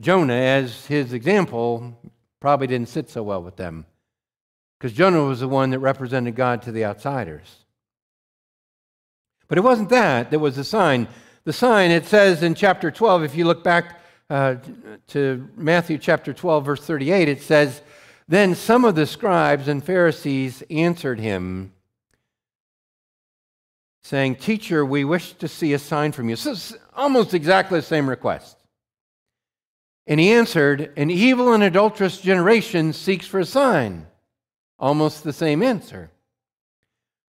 Jonah 0.00 0.32
as 0.32 0.86
his 0.86 1.12
example 1.12 2.00
probably 2.40 2.66
didn't 2.66 2.88
sit 2.88 3.10
so 3.10 3.22
well 3.22 3.42
with 3.42 3.56
them 3.56 3.84
because 4.78 4.96
Jonah 4.96 5.24
was 5.24 5.40
the 5.40 5.48
one 5.48 5.68
that 5.68 5.80
represented 5.80 6.34
God 6.34 6.62
to 6.62 6.72
the 6.72 6.86
outsiders. 6.86 7.66
But 9.48 9.58
it 9.58 9.64
wasn't 9.64 9.90
that 9.90 10.30
that 10.30 10.38
was 10.38 10.56
the 10.56 10.64
sign. 10.64 11.08
The 11.44 11.52
sign, 11.52 11.90
it 11.90 12.06
says 12.06 12.42
in 12.42 12.54
chapter 12.54 12.90
12, 12.90 13.24
if 13.24 13.34
you 13.34 13.44
look 13.44 13.62
back 13.62 13.99
uh, 14.30 14.54
to 15.08 15.48
Matthew 15.56 15.98
chapter 15.98 16.32
12, 16.32 16.64
verse 16.64 16.86
38, 16.86 17.28
it 17.28 17.42
says, 17.42 17.82
Then 18.28 18.54
some 18.54 18.84
of 18.84 18.94
the 18.94 19.06
scribes 19.06 19.66
and 19.68 19.84
Pharisees 19.84 20.62
answered 20.70 21.18
him, 21.18 21.72
saying, 24.02 24.36
Teacher, 24.36 24.84
we 24.84 25.04
wish 25.04 25.32
to 25.34 25.48
see 25.48 25.72
a 25.72 25.78
sign 25.78 26.12
from 26.12 26.28
you. 26.28 26.36
So 26.36 26.54
almost 26.94 27.34
exactly 27.34 27.80
the 27.80 27.86
same 27.86 28.08
request. 28.08 28.56
And 30.06 30.18
he 30.18 30.32
answered, 30.32 30.92
An 30.96 31.10
evil 31.10 31.52
and 31.52 31.62
adulterous 31.62 32.20
generation 32.20 32.92
seeks 32.92 33.26
for 33.26 33.40
a 33.40 33.44
sign. 33.44 34.06
Almost 34.78 35.24
the 35.24 35.32
same 35.32 35.62
answer. 35.62 36.10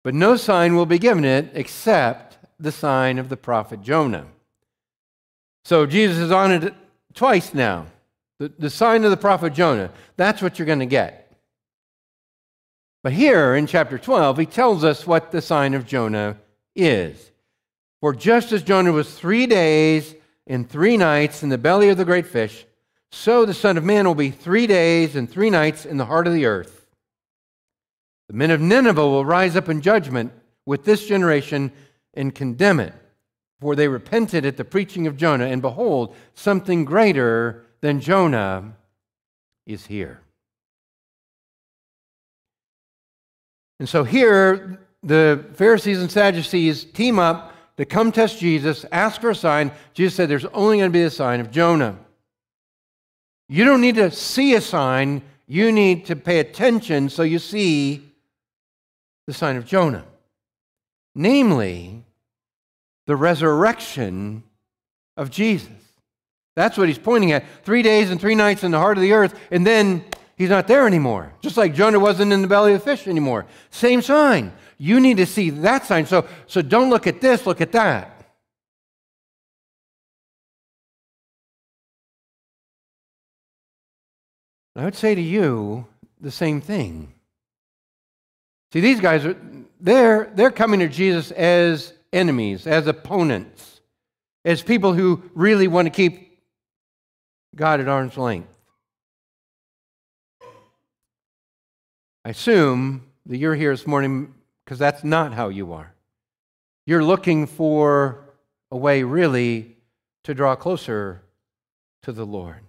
But 0.03 0.13
no 0.13 0.35
sign 0.35 0.75
will 0.75 0.85
be 0.85 0.99
given 0.99 1.25
it 1.25 1.49
except 1.53 2.37
the 2.59 2.71
sign 2.71 3.17
of 3.17 3.29
the 3.29 3.37
prophet 3.37 3.81
Jonah. 3.81 4.27
So 5.63 5.85
Jesus 5.85 6.17
is 6.17 6.31
on 6.31 6.73
twice 7.13 7.53
now. 7.53 7.87
The, 8.39 8.51
the 8.57 8.69
sign 8.69 9.03
of 9.03 9.11
the 9.11 9.17
prophet 9.17 9.53
Jonah. 9.53 9.91
That's 10.17 10.41
what 10.41 10.57
you're 10.57 10.65
going 10.65 10.79
to 10.79 10.85
get. 10.85 11.31
But 13.03 13.13
here 13.13 13.55
in 13.55 13.67
chapter 13.67 13.97
12, 13.97 14.37
he 14.37 14.45
tells 14.45 14.83
us 14.83 15.07
what 15.07 15.31
the 15.31 15.41
sign 15.41 15.73
of 15.73 15.85
Jonah 15.85 16.37
is. 16.75 17.31
For 17.99 18.13
just 18.13 18.51
as 18.51 18.63
Jonah 18.63 18.91
was 18.91 19.13
three 19.13 19.45
days 19.45 20.15
and 20.47 20.69
three 20.69 20.97
nights 20.97 21.43
in 21.43 21.49
the 21.49 21.57
belly 21.57 21.89
of 21.89 21.97
the 21.97 22.05
great 22.05 22.27
fish, 22.27 22.65
so 23.11 23.45
the 23.45 23.53
Son 23.53 23.77
of 23.77 23.83
Man 23.83 24.07
will 24.07 24.15
be 24.15 24.31
three 24.31 24.67
days 24.67 25.15
and 25.15 25.29
three 25.29 25.49
nights 25.49 25.85
in 25.85 25.97
the 25.97 26.05
heart 26.05 26.27
of 26.27 26.33
the 26.33 26.45
earth. 26.45 26.87
The 28.27 28.35
men 28.35 28.51
of 28.51 28.61
Nineveh 28.61 29.07
will 29.07 29.25
rise 29.25 29.55
up 29.55 29.67
in 29.67 29.81
judgment 29.81 30.31
with 30.65 30.85
this 30.85 31.05
generation 31.05 31.71
and 32.13 32.33
condemn 32.33 32.79
it, 32.79 32.93
for 33.61 33.75
they 33.75 33.87
repented 33.87 34.43
at 34.43 34.57
the 34.57 34.65
preaching 34.65 35.05
of 35.05 35.15
Jonah, 35.15 35.45
and 35.45 35.61
behold, 35.61 36.15
something 36.33 36.83
greater 36.83 37.63
than 37.81 38.01
Jonah 38.01 38.73
is 39.67 39.85
here. 39.85 40.19
And 43.79 43.87
so 43.87 44.03
here, 44.03 44.79
the 45.03 45.45
Pharisees 45.53 46.01
and 46.01 46.11
Sadducees 46.11 46.85
team 46.85 47.19
up 47.19 47.55
to 47.77 47.85
come 47.85 48.11
test 48.11 48.39
Jesus, 48.39 48.83
ask 48.91 49.21
for 49.21 49.29
a 49.29 49.35
sign. 49.35 49.71
Jesus 49.93 50.15
said, 50.15 50.27
There's 50.27 50.45
only 50.45 50.77
going 50.77 50.91
to 50.91 50.93
be 50.93 51.03
a 51.03 51.09
sign 51.09 51.39
of 51.39 51.51
Jonah. 51.51 51.97
You 53.47 53.63
don't 53.63 53.81
need 53.81 53.95
to 53.95 54.09
see 54.11 54.55
a 54.55 54.61
sign, 54.61 55.21
you 55.45 55.71
need 55.71 56.05
to 56.07 56.15
pay 56.15 56.39
attention 56.39 57.09
so 57.09 57.23
you 57.23 57.37
see 57.37 58.11
the 59.27 59.33
sign 59.33 59.55
of 59.55 59.65
Jonah. 59.65 60.05
Namely, 61.13 62.03
the 63.11 63.15
resurrection 63.17 64.41
of 65.17 65.29
Jesus. 65.29 65.67
That's 66.55 66.77
what 66.77 66.87
he's 66.87 66.97
pointing 66.97 67.33
at. 67.33 67.43
Three 67.65 67.81
days 67.81 68.09
and 68.09 68.21
three 68.21 68.35
nights 68.35 68.63
in 68.63 68.71
the 68.71 68.79
heart 68.79 68.97
of 68.97 69.01
the 69.01 69.11
earth, 69.11 69.37
and 69.51 69.67
then 69.67 70.05
he's 70.37 70.49
not 70.49 70.65
there 70.65 70.87
anymore. 70.87 71.33
Just 71.41 71.57
like 71.57 71.73
Jonah 71.73 71.99
wasn't 71.99 72.31
in 72.31 72.41
the 72.41 72.47
belly 72.47 72.71
of 72.73 72.79
the 72.79 72.85
fish 72.85 73.09
anymore. 73.09 73.47
Same 73.69 74.01
sign. 74.01 74.53
You 74.77 75.01
need 75.01 75.17
to 75.17 75.25
see 75.25 75.49
that 75.49 75.85
sign. 75.85 76.05
So, 76.05 76.25
so 76.47 76.61
don't 76.61 76.89
look 76.89 77.05
at 77.05 77.19
this, 77.19 77.45
look 77.45 77.59
at 77.59 77.73
that. 77.73 78.23
I 84.77 84.85
would 84.85 84.95
say 84.95 85.15
to 85.15 85.21
you 85.21 85.85
the 86.21 86.31
same 86.31 86.61
thing. 86.61 87.11
See, 88.71 88.79
these 88.79 89.01
guys 89.01 89.25
are 89.25 89.35
they're 89.81 90.31
they're 90.33 90.49
coming 90.49 90.79
to 90.79 90.87
Jesus 90.87 91.31
as 91.31 91.91
enemies, 92.13 92.67
as 92.67 92.87
opponents, 92.87 93.81
as 94.43 94.61
people 94.61 94.93
who 94.93 95.23
really 95.33 95.67
want 95.67 95.85
to 95.85 95.89
keep 95.89 96.39
God 97.55 97.79
at 97.79 97.87
arm's 97.87 98.17
length. 98.17 98.53
I 102.23 102.29
assume 102.29 103.03
that 103.25 103.37
you're 103.37 103.55
here 103.55 103.73
this 103.73 103.87
morning 103.87 104.33
because 104.63 104.79
that's 104.79 105.03
not 105.03 105.33
how 105.33 105.49
you 105.49 105.73
are. 105.73 105.93
You're 106.85 107.03
looking 107.03 107.47
for 107.47 108.19
a 108.71 108.77
way, 108.77 109.03
really, 109.03 109.75
to 110.23 110.33
draw 110.33 110.55
closer 110.55 111.21
to 112.03 112.11
the 112.11 112.25
Lord. 112.25 112.59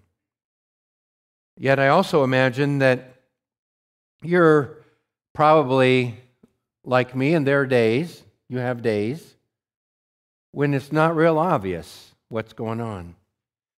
Yet 1.58 1.78
I 1.78 1.88
also 1.88 2.24
imagine 2.24 2.78
that 2.78 3.14
you're 4.22 4.78
probably 5.34 6.16
like 6.84 7.14
me, 7.14 7.34
in 7.34 7.44
their 7.44 7.66
days, 7.66 8.22
you 8.52 8.58
have 8.58 8.82
days, 8.82 9.34
when 10.50 10.74
it's 10.74 10.92
not 10.92 11.16
real 11.16 11.38
obvious 11.38 12.12
what's 12.28 12.52
going 12.52 12.82
on. 12.82 13.14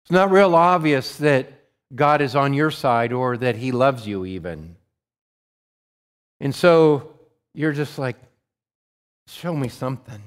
It's 0.03 0.11
not 0.11 0.33
real 0.33 0.57
obvious 0.57 1.17
that 1.19 1.47
God 1.95 2.21
is 2.21 2.35
on 2.35 2.53
your 2.55 2.73
side 2.73 3.13
or 3.13 3.37
that 3.37 3.55
He 3.55 3.71
loves 3.71 4.05
you, 4.05 4.27
even. 4.27 4.75
And 6.41 6.53
so 6.53 7.15
you're 7.55 7.73
just 7.73 8.01
like, 8.01 8.17
show 9.29 9.55
me 9.55 9.69
something. 9.69 10.21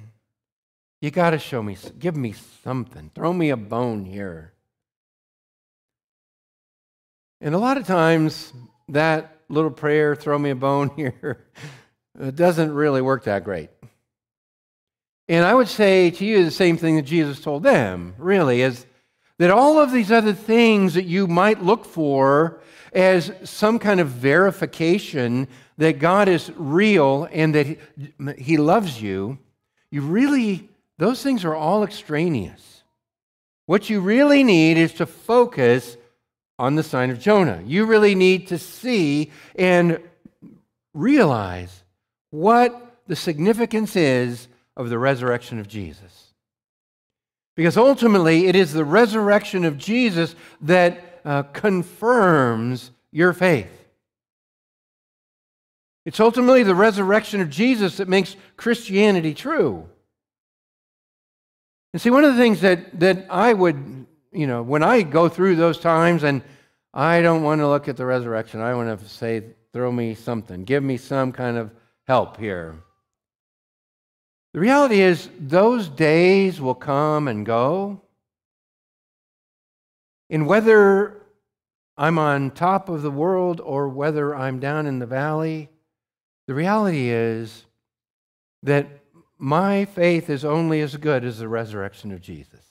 You 1.01 1.12
got 1.12 1.32
to 1.32 1.39
show 1.39 1.62
me, 1.62 1.77
give 2.00 2.16
me 2.16 2.34
something. 2.63 3.12
Throw 3.13 3.34
me 3.34 3.50
a 3.50 3.58
bone 3.58 4.06
here. 4.06 4.54
And 7.42 7.54
a 7.54 7.60
lot 7.60 7.75
of 7.75 7.86
times, 7.86 8.54
that 8.88 9.42
little 9.50 9.72
prayer, 9.72 10.16
throw 10.16 10.39
me 10.39 10.51
a 10.51 10.56
bone 10.56 10.89
here, 10.96 11.46
doesn't 12.34 12.74
really 12.74 13.01
work 13.01 13.25
that 13.25 13.44
great. 13.44 13.70
And 15.30 15.46
I 15.46 15.54
would 15.54 15.68
say 15.68 16.10
to 16.12 16.26
you 16.26 16.46
the 16.46 16.52
same 16.52 16.78
thing 16.78 16.96
that 16.96 17.04
Jesus 17.04 17.42
told 17.42 17.64
them, 17.64 18.16
really, 18.18 18.62
is 18.62 18.86
that 19.40 19.52
all 19.52 19.80
of 19.80 19.92
these 19.92 20.12
other 20.12 20.34
things 20.34 20.94
that 20.94 21.06
you 21.06 21.28
might 21.28 21.62
look 21.62 21.86
for 21.86 22.60
as 22.94 23.32
some 23.44 23.78
kind 23.78 24.00
of 24.00 24.08
verification 24.08 25.48
that 25.78 26.00
God 26.00 26.28
is 26.28 26.52
real 26.56 27.28
and 27.32 27.54
that 27.54 27.78
He 28.40 28.58
loves 28.58 29.02
you, 29.02 29.38
you 29.92 30.02
really, 30.02 30.70
those 30.98 31.22
things 31.22 31.46
are 31.46 31.56
all 31.56 31.84
extraneous. 31.84 32.84
What 33.66 33.90
you 33.90 34.00
really 34.00 34.44
need 34.44 34.78
is 34.78 34.94
to 34.94 35.06
focus 35.06 35.98
on 36.58 36.76
the 36.76 36.84
sign 36.84 37.12
of 37.12 37.20
Jonah. 37.20 37.62
You 37.66 37.86
really 37.86 38.16
need 38.16 38.48
to 38.48 38.58
see 38.58 39.32
and 39.56 40.00
realize 40.94 41.84
what 42.32 43.02
the 43.08 43.16
significance 43.16 43.96
is 43.96 44.48
of 44.78 44.90
the 44.90 44.98
resurrection 44.98 45.60
of 45.60 45.68
Jesus. 45.68 46.34
Because 47.58 47.76
ultimately, 47.76 48.48
it 48.48 48.56
is 48.56 48.72
the 48.72 48.86
resurrection 48.86 49.66
of 49.66 49.78
Jesus 49.78 50.36
that 50.62 51.20
uh, 51.26 51.44
confirms 51.44 52.92
your 53.12 53.34
faith. 53.34 53.72
It's 56.06 56.22
ultimately 56.22 56.64
the 56.64 56.76
resurrection 56.76 57.42
of 57.42 57.50
Jesus 57.50 57.98
that 57.98 58.08
makes 58.08 58.38
Christianity 58.56 59.34
true. 59.34 59.90
And 61.92 62.02
see, 62.02 62.10
one 62.10 62.24
of 62.24 62.34
the 62.34 62.42
things 62.42 62.62
that, 62.62 62.98
that 63.02 63.26
I 63.30 63.52
would 63.52 64.06
you 64.38 64.48
know, 64.48 64.62
when 64.62 64.84
I 64.84 65.02
go 65.02 65.30
through 65.30 65.56
those 65.56 65.80
times 65.80 66.24
and 66.24 66.44
I 66.94 67.22
don't 67.22 67.44
want 67.44 67.60
to 67.62 67.68
look 67.68 67.88
at 67.88 67.98
the 67.98 68.06
resurrection, 68.06 68.62
I 68.62 68.76
want 68.76 69.00
to 69.00 69.10
say, 69.10 69.44
throw 69.74 69.92
me 69.92 70.14
something, 70.14 70.64
give 70.64 70.84
me 70.84 70.98
some 70.98 71.32
kind 71.32 71.58
of 71.58 71.72
help 72.08 72.38
here. 72.38 72.76
The 74.54 74.60
reality 74.60 75.01
is, 75.01 75.30
those 75.39 75.89
days 75.89 76.60
will 76.60 76.75
come 76.75 77.27
and 77.27 77.46
go. 77.46 78.01
And 80.30 80.48
whether 80.48 81.22
I'm 81.98 82.18
on 82.18 82.51
top 82.51 82.89
of 82.89 83.01
the 83.01 83.12
world 83.12 83.62
or 83.62 83.89
whether 83.89 84.36
I'm 84.36 84.60
down 84.60 84.88
in 84.88 85.00
the 85.00 85.06
valley, 85.06 85.70
the 86.48 86.54
reality 86.54 87.10
is 87.10 87.66
that 88.63 88.88
my 89.38 89.86
faith 89.86 90.30
is 90.30 90.44
only 90.44 90.82
as 90.82 90.96
good 90.98 91.24
as 91.24 91.39
the 91.39 91.48
resurrection 91.48 92.12
of 92.12 92.22
Jesus. 92.22 92.66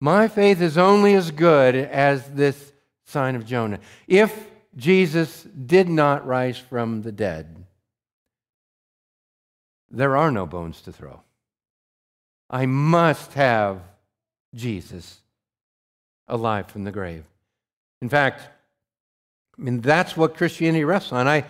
My 0.00 0.28
faith 0.28 0.60
is 0.60 0.76
only 0.76 1.14
as 1.14 1.30
good 1.30 1.74
as 1.74 2.28
this 2.30 2.72
sign 3.06 3.34
of 3.34 3.46
Jonah. 3.46 3.80
If 4.06 4.50
Jesus 4.76 5.42
did 5.42 5.88
not 5.88 6.26
rise 6.26 6.58
from 6.58 7.02
the 7.02 7.12
dead, 7.12 7.55
there 9.96 10.16
are 10.16 10.30
no 10.30 10.46
bones 10.46 10.80
to 10.82 10.92
throw. 10.92 11.20
I 12.50 12.66
must 12.66 13.32
have 13.32 13.80
Jesus 14.54 15.20
alive 16.28 16.66
from 16.66 16.84
the 16.84 16.92
grave. 16.92 17.24
In 18.02 18.08
fact, 18.08 18.42
I 19.58 19.62
mean, 19.62 19.80
that's 19.80 20.16
what 20.16 20.36
Christianity 20.36 20.84
rests 20.84 21.12
on. 21.12 21.26
I, 21.26 21.44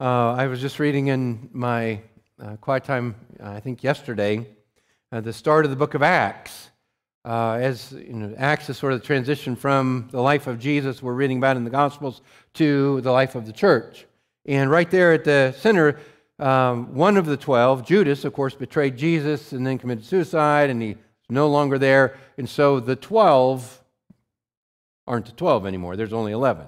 uh, 0.00 0.32
I 0.32 0.46
was 0.46 0.60
just 0.60 0.78
reading 0.78 1.08
in 1.08 1.50
my 1.52 2.00
uh, 2.42 2.56
quiet 2.56 2.84
time, 2.84 3.14
I 3.38 3.60
think 3.60 3.84
yesterday, 3.84 4.46
at 5.12 5.24
the 5.24 5.32
start 5.32 5.66
of 5.66 5.70
the 5.70 5.76
book 5.76 5.92
of 5.92 6.02
Acts. 6.02 6.70
Uh, 7.22 7.58
as 7.60 7.92
you 7.92 8.14
know, 8.14 8.34
Acts 8.38 8.70
is 8.70 8.78
sort 8.78 8.94
of 8.94 9.00
the 9.00 9.06
transition 9.06 9.54
from 9.54 10.08
the 10.10 10.22
life 10.22 10.46
of 10.46 10.58
Jesus 10.58 11.02
we're 11.02 11.12
reading 11.12 11.36
about 11.36 11.58
in 11.58 11.64
the 11.64 11.70
Gospels 11.70 12.22
to 12.54 13.02
the 13.02 13.12
life 13.12 13.34
of 13.34 13.44
the 13.44 13.52
church. 13.52 14.06
And 14.46 14.70
right 14.70 14.90
there 14.90 15.12
at 15.12 15.24
the 15.24 15.54
center, 15.58 15.98
um, 16.40 16.94
one 16.94 17.16
of 17.16 17.26
the 17.26 17.36
twelve, 17.36 17.84
Judas, 17.84 18.24
of 18.24 18.32
course, 18.32 18.54
betrayed 18.54 18.96
Jesus 18.96 19.52
and 19.52 19.66
then 19.66 19.78
committed 19.78 20.04
suicide, 20.04 20.70
and 20.70 20.80
he's 20.82 20.96
no 21.28 21.48
longer 21.48 21.78
there. 21.78 22.16
And 22.38 22.48
so 22.48 22.80
the 22.80 22.96
twelve 22.96 23.82
aren't 25.06 25.26
the 25.26 25.32
twelve 25.32 25.66
anymore. 25.66 25.96
There's 25.96 26.12
only 26.12 26.32
eleven. 26.32 26.66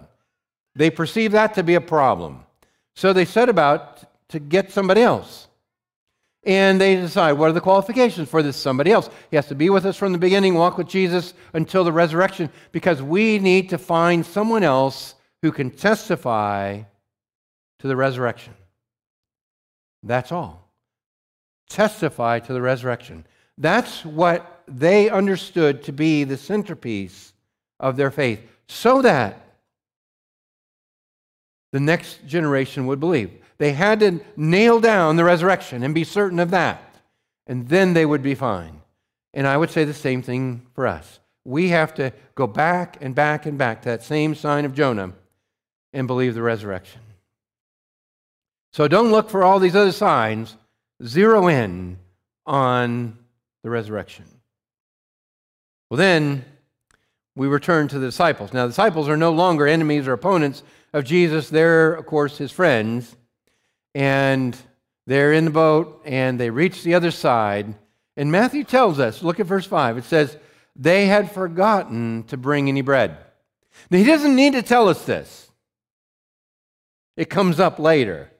They 0.74 0.90
perceive 0.90 1.32
that 1.32 1.54
to 1.54 1.62
be 1.62 1.74
a 1.74 1.80
problem. 1.80 2.44
So 2.94 3.12
they 3.12 3.24
set 3.24 3.48
about 3.48 4.04
to 4.28 4.38
get 4.38 4.70
somebody 4.70 5.02
else. 5.02 5.48
And 6.44 6.80
they 6.80 6.96
decide 6.96 7.32
what 7.34 7.50
are 7.50 7.52
the 7.52 7.60
qualifications 7.60 8.28
for 8.28 8.42
this 8.42 8.56
somebody 8.56 8.90
else. 8.90 9.08
He 9.30 9.36
has 9.36 9.46
to 9.46 9.54
be 9.54 9.70
with 9.70 9.86
us 9.86 9.96
from 9.96 10.12
the 10.12 10.18
beginning, 10.18 10.54
walk 10.54 10.76
with 10.76 10.88
Jesus 10.88 11.34
until 11.52 11.84
the 11.84 11.92
resurrection, 11.92 12.50
because 12.72 13.00
we 13.00 13.38
need 13.38 13.68
to 13.70 13.78
find 13.78 14.26
someone 14.26 14.64
else 14.64 15.14
who 15.42 15.52
can 15.52 15.70
testify 15.70 16.82
to 17.78 17.86
the 17.86 17.94
resurrection. 17.94 18.54
That's 20.02 20.32
all. 20.32 20.68
Testify 21.68 22.40
to 22.40 22.52
the 22.52 22.60
resurrection. 22.60 23.26
That's 23.58 24.04
what 24.04 24.62
they 24.66 25.08
understood 25.10 25.82
to 25.84 25.92
be 25.92 26.24
the 26.24 26.36
centerpiece 26.36 27.32
of 27.78 27.96
their 27.96 28.10
faith, 28.10 28.40
so 28.68 29.02
that 29.02 29.38
the 31.72 31.80
next 31.80 32.26
generation 32.26 32.86
would 32.86 33.00
believe. 33.00 33.30
They 33.58 33.72
had 33.72 34.00
to 34.00 34.20
nail 34.36 34.80
down 34.80 35.16
the 35.16 35.24
resurrection 35.24 35.82
and 35.82 35.94
be 35.94 36.04
certain 36.04 36.38
of 36.38 36.50
that, 36.50 36.96
and 37.46 37.68
then 37.68 37.94
they 37.94 38.06
would 38.06 38.22
be 38.22 38.34
fine. 38.34 38.80
And 39.34 39.46
I 39.46 39.56
would 39.56 39.70
say 39.70 39.84
the 39.84 39.94
same 39.94 40.22
thing 40.22 40.66
for 40.74 40.86
us. 40.86 41.20
We 41.44 41.68
have 41.68 41.94
to 41.94 42.12
go 42.34 42.46
back 42.46 42.98
and 43.00 43.14
back 43.14 43.46
and 43.46 43.58
back 43.58 43.82
to 43.82 43.90
that 43.90 44.02
same 44.02 44.34
sign 44.34 44.64
of 44.64 44.74
Jonah 44.74 45.12
and 45.92 46.06
believe 46.06 46.34
the 46.34 46.42
resurrection. 46.42 47.01
So 48.72 48.88
don't 48.88 49.10
look 49.10 49.28
for 49.28 49.44
all 49.44 49.58
these 49.58 49.76
other 49.76 49.92
signs. 49.92 50.56
Zero 51.04 51.48
in 51.48 51.98
on 52.46 53.18
the 53.62 53.70
resurrection. 53.70 54.24
Well, 55.90 55.98
then 55.98 56.44
we 57.36 57.46
return 57.46 57.88
to 57.88 57.98
the 57.98 58.06
disciples. 58.06 58.52
Now, 58.52 58.62
the 58.62 58.70
disciples 58.70 59.08
are 59.08 59.16
no 59.16 59.30
longer 59.30 59.66
enemies 59.66 60.08
or 60.08 60.12
opponents 60.12 60.62
of 60.92 61.04
Jesus. 61.04 61.50
They're, 61.50 61.92
of 61.94 62.06
course, 62.06 62.38
his 62.38 62.50
friends. 62.50 63.14
And 63.94 64.56
they're 65.06 65.32
in 65.32 65.46
the 65.46 65.50
boat 65.50 66.02
and 66.06 66.40
they 66.40 66.50
reach 66.50 66.82
the 66.82 66.94
other 66.94 67.10
side. 67.10 67.74
And 68.16 68.32
Matthew 68.32 68.64
tells 68.64 68.98
us, 68.98 69.22
look 69.22 69.38
at 69.38 69.46
verse 69.46 69.66
5. 69.66 69.98
It 69.98 70.04
says, 70.04 70.36
they 70.74 71.06
had 71.06 71.30
forgotten 71.30 72.24
to 72.24 72.36
bring 72.38 72.68
any 72.68 72.80
bread. 72.80 73.18
Now, 73.90 73.98
he 73.98 74.04
doesn't 74.04 74.34
need 74.34 74.54
to 74.54 74.62
tell 74.62 74.88
us 74.88 75.04
this, 75.04 75.50
it 77.16 77.28
comes 77.28 77.60
up 77.60 77.78
later 77.78 78.31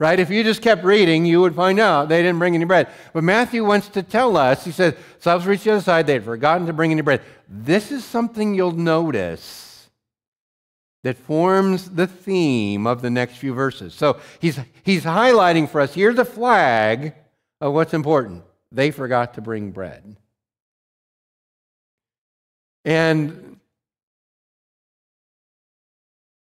right? 0.00 0.18
If 0.18 0.30
you 0.30 0.42
just 0.42 0.62
kept 0.62 0.82
reading, 0.82 1.26
you 1.26 1.42
would 1.42 1.54
find 1.54 1.78
out 1.78 2.08
they 2.08 2.22
didn't 2.22 2.40
bring 2.40 2.54
any 2.56 2.64
bread. 2.64 2.88
But 3.12 3.22
Matthew 3.22 3.64
wants 3.64 3.88
to 3.90 4.02
tell 4.02 4.36
us, 4.36 4.64
he 4.64 4.72
says, 4.72 4.94
Disciples 5.18 5.46
reached 5.46 5.64
the 5.64 5.72
other 5.72 5.82
side, 5.82 6.06
they 6.06 6.14
had 6.14 6.24
forgotten 6.24 6.66
to 6.66 6.72
bring 6.72 6.90
any 6.90 7.02
bread. 7.02 7.20
This 7.48 7.92
is 7.92 8.02
something 8.04 8.54
you'll 8.54 8.72
notice 8.72 9.88
that 11.04 11.16
forms 11.16 11.90
the 11.90 12.06
theme 12.06 12.86
of 12.86 13.02
the 13.02 13.10
next 13.10 13.36
few 13.36 13.54
verses. 13.54 13.94
So 13.94 14.18
he's, 14.40 14.58
he's 14.82 15.04
highlighting 15.04 15.68
for 15.68 15.80
us 15.80 15.94
here's 15.94 16.18
a 16.18 16.24
flag 16.24 17.14
of 17.60 17.74
what's 17.74 17.94
important. 17.94 18.42
They 18.72 18.90
forgot 18.90 19.34
to 19.34 19.42
bring 19.42 19.70
bread. 19.70 20.16
And 22.84 23.58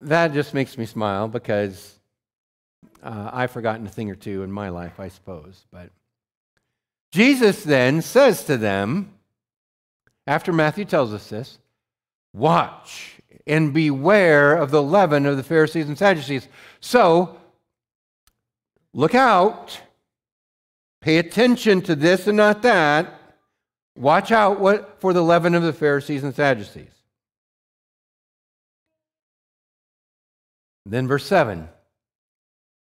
that 0.01 0.33
just 0.33 0.55
makes 0.55 0.79
me 0.79 0.87
smile 0.87 1.27
because 1.27 2.00
uh, 3.03 3.31
I've 3.33 3.51
forgotten 3.51 3.87
a 3.87 3.91
thing 3.91 4.11
or 4.11 4.15
two 4.15 4.43
in 4.43 4.53
my 4.53 4.69
life, 4.69 5.01
I 5.01 5.09
suppose. 5.09 5.65
But 5.71 5.91
Jesus 7.13 7.65
then 7.65 8.03
says 8.03 8.45
to 8.45 8.57
them, 8.57 9.15
after 10.27 10.53
Matthew 10.53 10.85
tells 10.85 11.13
us 11.13 11.29
this, 11.29 11.59
watch 12.33 13.21
and 13.47 13.73
beware 13.73 14.55
of 14.55 14.71
the 14.71 14.83
leaven 14.83 15.27
of 15.27 15.37
the 15.37 15.43
Pharisees 15.43 15.89
and 15.89 15.99
Sadducees. 15.99 16.47
So, 16.81 17.39
look 18.95 19.15
out. 19.15 19.81
Pay 21.01 21.19
attention 21.19 21.81
to 21.83 21.97
this 21.97 22.27
and 22.27 22.37
not 22.37 22.63
that. 22.63 23.15
Watch 23.97 24.31
out 24.31 24.61
what, 24.61 25.01
for 25.01 25.13
the 25.13 25.25
leaven 25.25 25.55
of 25.55 25.63
the 25.63 25.73
Pharisees 25.73 26.23
and 26.23 26.35
Sadducees. 26.35 26.93
Then, 30.87 31.09
verse 31.09 31.27
7 31.27 31.69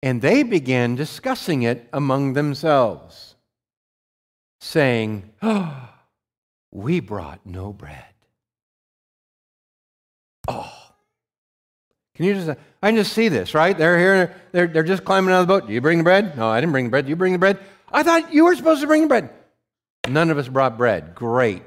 and 0.02 0.22
they 0.22 0.44
began 0.44 0.96
discussing 0.96 1.64
it 1.64 1.88
among 1.92 2.34
themselves, 2.34 3.36
saying, 4.60 5.32
oh, 5.42 5.90
We 6.72 7.00
brought 7.00 7.46
no 7.46 7.74
bread. 7.74 8.04
Oh. 10.48 10.72
Can 12.16 12.26
you 12.26 12.34
just, 12.34 12.60
I 12.82 12.92
just 12.92 13.14
see 13.14 13.30
this, 13.30 13.54
right? 13.54 13.78
They're 13.78 13.98
here, 13.98 14.36
they're, 14.52 14.68
they're 14.68 14.84
just 14.84 15.04
climbing 15.06 15.34
out 15.34 15.42
of 15.42 15.48
the 15.48 15.54
boat. 15.54 15.68
Do 15.68 15.74
you 15.74 15.82
bring 15.82 16.00
the 16.00 16.04
bread? 16.04 16.38
No, 16.38 16.48
I 16.48 16.60
didn't 16.60 16.72
bring 16.72 16.86
the 16.86 16.92
bread. 16.92 17.06
Do 17.06 17.10
you 17.10 17.16
bring 17.16 17.34
the 17.34 17.40
bread? 17.40 17.60
I 17.92 18.04
thought 18.04 18.34
you 18.34 18.46
were 18.46 18.56
supposed 18.56 18.82
to 18.82 18.88
bring 18.88 19.04
the 19.04 19.08
bread. 19.08 19.30
None 20.08 20.30
of 20.30 20.38
us 20.38 20.48
brought 20.48 20.78
bread. 20.78 21.16
Great. 21.16 21.64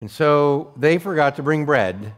And 0.00 0.10
so 0.10 0.74
they 0.76 0.98
forgot 0.98 1.36
to 1.36 1.42
bring 1.42 1.64
bread 1.64 2.12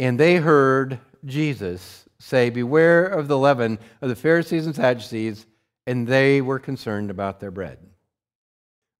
and 0.00 0.18
they 0.18 0.36
heard 0.36 0.98
Jesus 1.26 2.06
say, 2.18 2.48
Beware 2.48 3.04
of 3.04 3.28
the 3.28 3.36
leaven 3.36 3.78
of 4.00 4.08
the 4.08 4.16
Pharisees 4.16 4.64
and 4.64 4.74
Sadducees, 4.74 5.46
and 5.86 6.08
they 6.08 6.40
were 6.40 6.58
concerned 6.58 7.10
about 7.10 7.38
their 7.38 7.50
bread. 7.50 7.78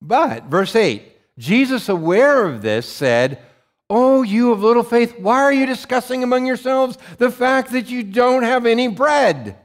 But, 0.02 0.44
verse 0.44 0.76
8, 0.76 1.02
Jesus, 1.38 1.88
aware 1.88 2.44
of 2.44 2.60
this, 2.60 2.86
said, 2.86 3.42
Oh, 3.88 4.20
you 4.22 4.52
of 4.52 4.62
little 4.62 4.82
faith, 4.82 5.18
why 5.18 5.40
are 5.40 5.52
you 5.52 5.64
discussing 5.64 6.22
among 6.22 6.44
yourselves 6.44 6.98
the 7.16 7.30
fact 7.30 7.72
that 7.72 7.88
you 7.88 8.02
don't 8.02 8.42
have 8.42 8.66
any 8.66 8.86
bread? 8.86 9.56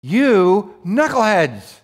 You 0.00 0.76
knuckleheads. 0.86 1.80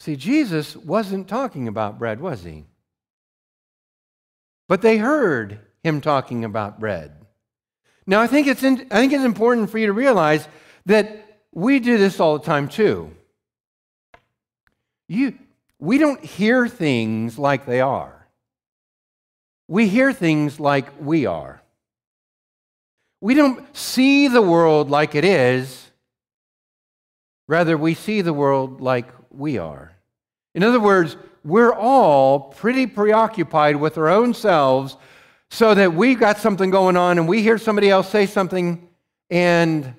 See, 0.00 0.16
Jesus 0.16 0.76
wasn't 0.76 1.28
talking 1.28 1.68
about 1.68 2.00
bread, 2.00 2.20
was 2.20 2.42
he? 2.42 2.64
But 4.68 4.82
they 4.82 4.98
heard 4.98 5.60
him 5.82 6.00
talking 6.00 6.44
about 6.44 6.80
bread. 6.80 7.12
Now, 8.06 8.20
I 8.20 8.26
think, 8.26 8.46
it's 8.46 8.62
in, 8.62 8.86
I 8.90 9.00
think 9.00 9.12
it's 9.12 9.24
important 9.24 9.70
for 9.70 9.78
you 9.78 9.86
to 9.86 9.92
realize 9.92 10.46
that 10.86 11.40
we 11.52 11.78
do 11.78 11.98
this 11.98 12.20
all 12.20 12.38
the 12.38 12.44
time 12.44 12.68
too. 12.68 13.14
You, 15.08 15.38
we 15.78 15.98
don't 15.98 16.24
hear 16.24 16.68
things 16.68 17.38
like 17.38 17.66
they 17.66 17.80
are, 17.80 18.26
we 19.68 19.88
hear 19.88 20.12
things 20.12 20.58
like 20.58 20.88
we 21.00 21.26
are. 21.26 21.62
We 23.20 23.34
don't 23.34 23.76
see 23.76 24.26
the 24.26 24.42
world 24.42 24.90
like 24.90 25.14
it 25.14 25.24
is, 25.24 25.92
Rather, 27.52 27.76
we 27.76 27.92
see 27.92 28.22
the 28.22 28.32
world 28.32 28.80
like 28.80 29.08
we 29.30 29.58
are. 29.58 29.92
In 30.54 30.62
other 30.62 30.80
words, 30.80 31.16
we're 31.44 31.72
all 31.72 32.40
pretty 32.40 32.86
preoccupied 32.86 33.76
with 33.76 33.98
our 33.98 34.08
own 34.08 34.34
selves 34.34 34.96
so 35.50 35.74
that 35.74 35.92
we've 35.92 36.18
got 36.18 36.38
something 36.38 36.70
going 36.70 36.96
on 36.96 37.18
and 37.18 37.28
we 37.28 37.42
hear 37.42 37.58
somebody 37.58 37.90
else 37.90 38.08
say 38.08 38.26
something 38.26 38.88
and 39.30 39.94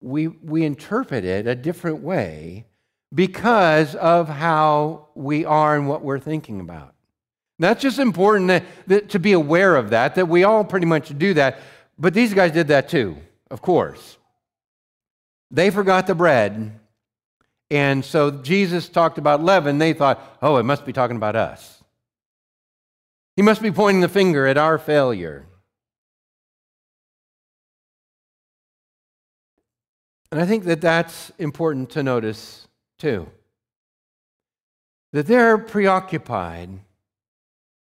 we, 0.00 0.28
we 0.28 0.64
interpret 0.64 1.24
it 1.24 1.46
a 1.46 1.54
different 1.54 2.02
way 2.02 2.66
because 3.14 3.94
of 3.94 4.28
how 4.28 5.08
we 5.14 5.44
are 5.44 5.76
and 5.76 5.88
what 5.88 6.02
we're 6.02 6.18
thinking 6.18 6.60
about. 6.60 6.94
That's 7.58 7.80
just 7.80 7.98
important 7.98 8.48
that, 8.48 8.64
that, 8.88 9.08
to 9.10 9.18
be 9.18 9.32
aware 9.32 9.76
of 9.76 9.90
that, 9.90 10.16
that 10.16 10.28
we 10.28 10.44
all 10.44 10.64
pretty 10.64 10.86
much 10.86 11.16
do 11.16 11.34
that. 11.34 11.60
But 11.98 12.12
these 12.12 12.34
guys 12.34 12.52
did 12.52 12.68
that 12.68 12.88
too, 12.88 13.16
of 13.50 13.62
course. 13.62 14.18
They 15.50 15.70
forgot 15.70 16.06
the 16.06 16.14
bread. 16.14 16.80
And 17.74 18.04
so 18.04 18.30
Jesus 18.30 18.88
talked 18.88 19.18
about 19.18 19.42
leaven. 19.42 19.78
They 19.78 19.94
thought, 19.94 20.38
oh, 20.40 20.58
it 20.58 20.62
must 20.62 20.86
be 20.86 20.92
talking 20.92 21.16
about 21.16 21.34
us. 21.34 21.82
He 23.34 23.42
must 23.42 23.60
be 23.60 23.72
pointing 23.72 24.00
the 24.00 24.08
finger 24.08 24.46
at 24.46 24.56
our 24.56 24.78
failure. 24.78 25.44
And 30.30 30.40
I 30.40 30.46
think 30.46 30.66
that 30.66 30.80
that's 30.80 31.32
important 31.36 31.90
to 31.90 32.04
notice 32.04 32.68
too. 33.00 33.28
That 35.12 35.26
they're 35.26 35.58
preoccupied 35.58 36.78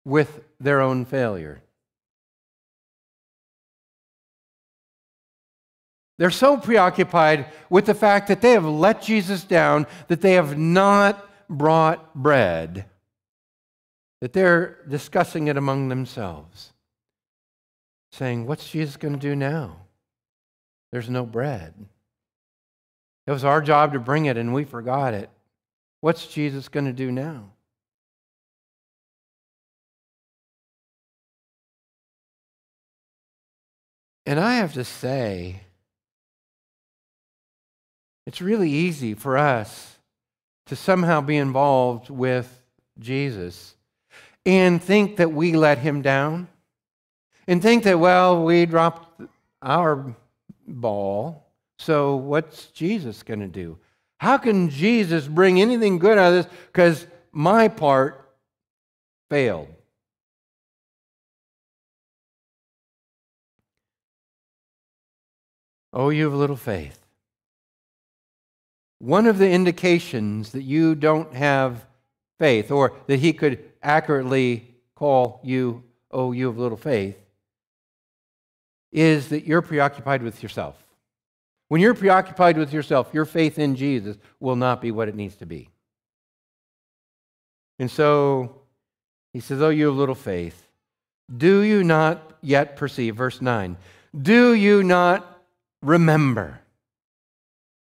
with 0.05 0.45
their 0.61 0.81
own 0.81 1.05
failure. 1.05 1.64
They're 6.19 6.31
so 6.31 6.57
preoccupied 6.57 7.47
with 7.69 7.87
the 7.87 7.95
fact 7.95 8.29
that 8.29 8.41
they 8.41 8.53
have 8.53 8.65
let 8.65 9.03
Jesus 9.03 9.43
down, 9.45 9.87
that 10.09 10.21
they 10.21 10.33
have 10.33 10.57
not 10.57 11.29
brought 11.49 12.15
bread, 12.15 12.87
that 14.21 14.33
they're 14.33 14.79
discussing 14.89 15.49
it 15.49 15.57
among 15.57 15.89
themselves, 15.89 16.73
saying, 18.13 18.47
What's 18.47 18.71
Jesus 18.71 18.97
going 18.97 19.15
to 19.15 19.21
do 19.21 19.35
now? 19.35 19.79
There's 20.93 21.11
no 21.11 21.27
bread. 21.27 21.75
It 23.27 23.33
was 23.33 23.45
our 23.45 23.61
job 23.61 23.95
to 23.95 23.99
bring 23.99 24.27
it, 24.27 24.37
and 24.37 24.55
we 24.55 24.65
forgot 24.65 25.15
it. 25.15 25.31
What's 26.01 26.27
Jesus 26.27 26.69
going 26.69 26.87
to 26.87 26.93
do 26.93 27.11
now? 27.11 27.51
And 34.27 34.39
I 34.39 34.57
have 34.57 34.75
to 34.75 34.85
say, 34.85 35.61
it's 38.27 38.41
really 38.41 38.71
easy 38.71 39.15
for 39.15 39.37
us 39.37 39.99
to 40.67 40.77
somehow 40.77 41.21
be 41.21 41.37
involved 41.37 42.09
with 42.11 42.63
Jesus 42.99 43.75
and 44.47 44.83
think 44.83 45.17
that 45.17 45.33
we 45.33 45.53
let 45.53 45.79
him 45.79 46.03
down 46.03 46.49
and 47.47 47.61
think 47.61 47.85
that, 47.85 47.99
well, 47.99 48.43
we 48.43 48.65
dropped 48.67 49.23
our 49.61 50.15
ball, 50.67 51.47
so 51.79 52.17
what's 52.17 52.67
Jesus 52.67 53.23
going 53.23 53.41
to 53.41 53.49
do? 53.49 53.79
How 54.19 54.39
can 54.39 54.71
Jesus 54.71 55.27
bring 55.27 55.61
anything 55.61 55.99
good 55.99 56.17
out 56.17 56.33
of 56.33 56.45
this? 56.45 56.55
Because 56.67 57.07
my 57.33 57.69
part 57.69 58.27
failed. 59.29 59.69
Oh, 65.93 66.09
you 66.09 66.25
have 66.25 66.35
little 66.35 66.57
faith. 66.57 67.04
One 69.05 69.27
of 69.27 69.37
the 69.37 69.51
indications 69.51 70.53
that 70.53 70.63
you 70.63 70.95
don't 70.95 71.35
have 71.35 71.85
faith, 72.39 72.71
or 72.71 72.97
that 73.07 73.19
he 73.19 73.35
could 73.35 73.63
accurately 73.83 74.75
call 74.95 75.43
you, 75.45 75.83
oh, 76.11 76.33
you 76.33 76.47
have 76.47 76.57
little 76.57 76.79
faith, 76.79 77.19
is 78.93 79.29
that 79.29 79.45
you're 79.45 79.61
preoccupied 79.61 80.23
with 80.23 80.43
yourself. 80.43 80.83
When 81.69 81.83
you're 81.83 81.93
preoccupied 81.93 82.57
with 82.57 82.73
yourself, 82.73 83.11
your 83.13 83.27
faith 83.27 83.59
in 83.59 83.77
Jesus 83.77 84.17
will 84.41 84.57
not 84.57 84.81
be 84.81 84.91
what 84.91 85.11
it 85.11 85.15
needs 85.15 85.37
to 85.37 85.45
be. 85.45 85.69
And 87.79 87.91
so 87.91 88.63
he 89.35 89.41
says, 89.41 89.61
Oh, 89.61 89.69
you 89.69 89.89
have 89.89 89.97
little 89.97 90.15
faith. 90.15 90.67
Do 91.37 91.61
you 91.61 91.85
not 91.85 92.39
yet 92.41 92.77
perceive? 92.77 93.17
Verse 93.17 93.43
9. 93.43 93.77
Do 94.17 94.55
you 94.55 94.83
not 94.83 95.43
remember 95.83 96.61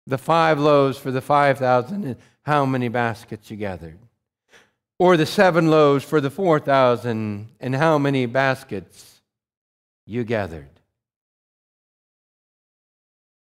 the 0.07 0.19
five 0.19 0.59
loaves 0.59 0.99
for 0.99 1.11
the 1.11 1.21
5,000 1.21 2.05
and 2.05 2.17
how 2.43 2.65
many 2.65 2.89
baskets 2.89 3.51
you 3.51 3.57
gathered? 3.57 3.99
Or 4.99 5.17
the 5.17 5.27
seven 5.27 5.69
loaves 5.69 6.05
for 6.05 6.21
the 6.21 6.31
4,000 6.31 7.49
and 7.61 7.75
how 7.75 7.99
many 7.99 8.27
baskets 8.27 9.21
you 10.07 10.25
gathered? 10.25 10.69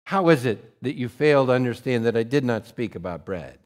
How 0.06 0.28
is 0.30 0.46
it 0.46 0.82
that 0.82 0.98
you 0.98 1.08
fail 1.08 1.46
to 1.46 1.54
understand 1.54 2.06
that 2.06 2.18
I 2.18 2.24
did 2.24 2.44
not 2.44 2.68
speak 2.68 2.96
about 2.96 3.26
bread? 3.26 3.58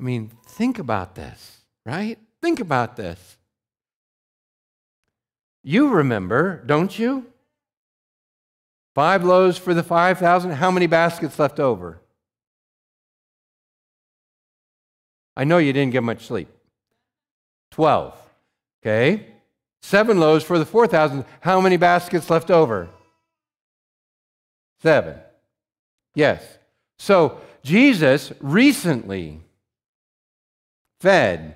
I 0.00 0.04
mean, 0.04 0.30
think 0.46 0.78
about 0.78 1.16
this, 1.16 1.58
right? 1.84 2.18
Think 2.40 2.60
about 2.60 2.96
this. 2.96 3.36
You 5.64 5.88
remember, 5.88 6.62
don't 6.64 6.96
you? 6.96 7.26
Five 8.98 9.22
loaves 9.22 9.56
for 9.56 9.74
the 9.74 9.84
5,000. 9.84 10.50
How 10.50 10.72
many 10.72 10.88
baskets 10.88 11.38
left 11.38 11.60
over? 11.60 12.00
I 15.36 15.44
know 15.44 15.58
you 15.58 15.72
didn't 15.72 15.92
get 15.92 16.02
much 16.02 16.26
sleep. 16.26 16.48
12. 17.70 18.12
Okay. 18.82 19.24
Seven 19.82 20.18
loaves 20.18 20.42
for 20.42 20.58
the 20.58 20.66
4,000. 20.66 21.24
How 21.42 21.60
many 21.60 21.76
baskets 21.76 22.28
left 22.28 22.50
over? 22.50 22.88
Seven. 24.82 25.14
Yes. 26.16 26.42
So 26.98 27.40
Jesus 27.62 28.32
recently 28.40 29.38
fed 31.00 31.54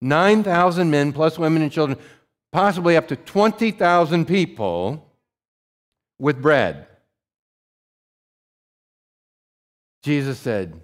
9,000 0.00 0.90
men 0.90 1.12
plus 1.12 1.38
women 1.38 1.62
and 1.62 1.70
children, 1.70 2.00
possibly 2.50 2.96
up 2.96 3.06
to 3.06 3.14
20,000 3.14 4.24
people 4.24 5.06
with 6.20 6.40
bread. 6.40 6.86
Jesus 10.02 10.38
said, 10.38 10.80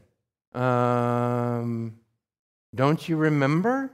um, 0.55 1.95
Don't 2.75 3.09
you 3.09 3.17
remember? 3.17 3.93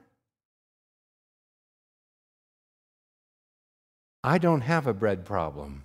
I 4.24 4.38
don't 4.38 4.60
have 4.60 4.86
a 4.86 4.94
bread 4.94 5.24
problem. 5.24 5.82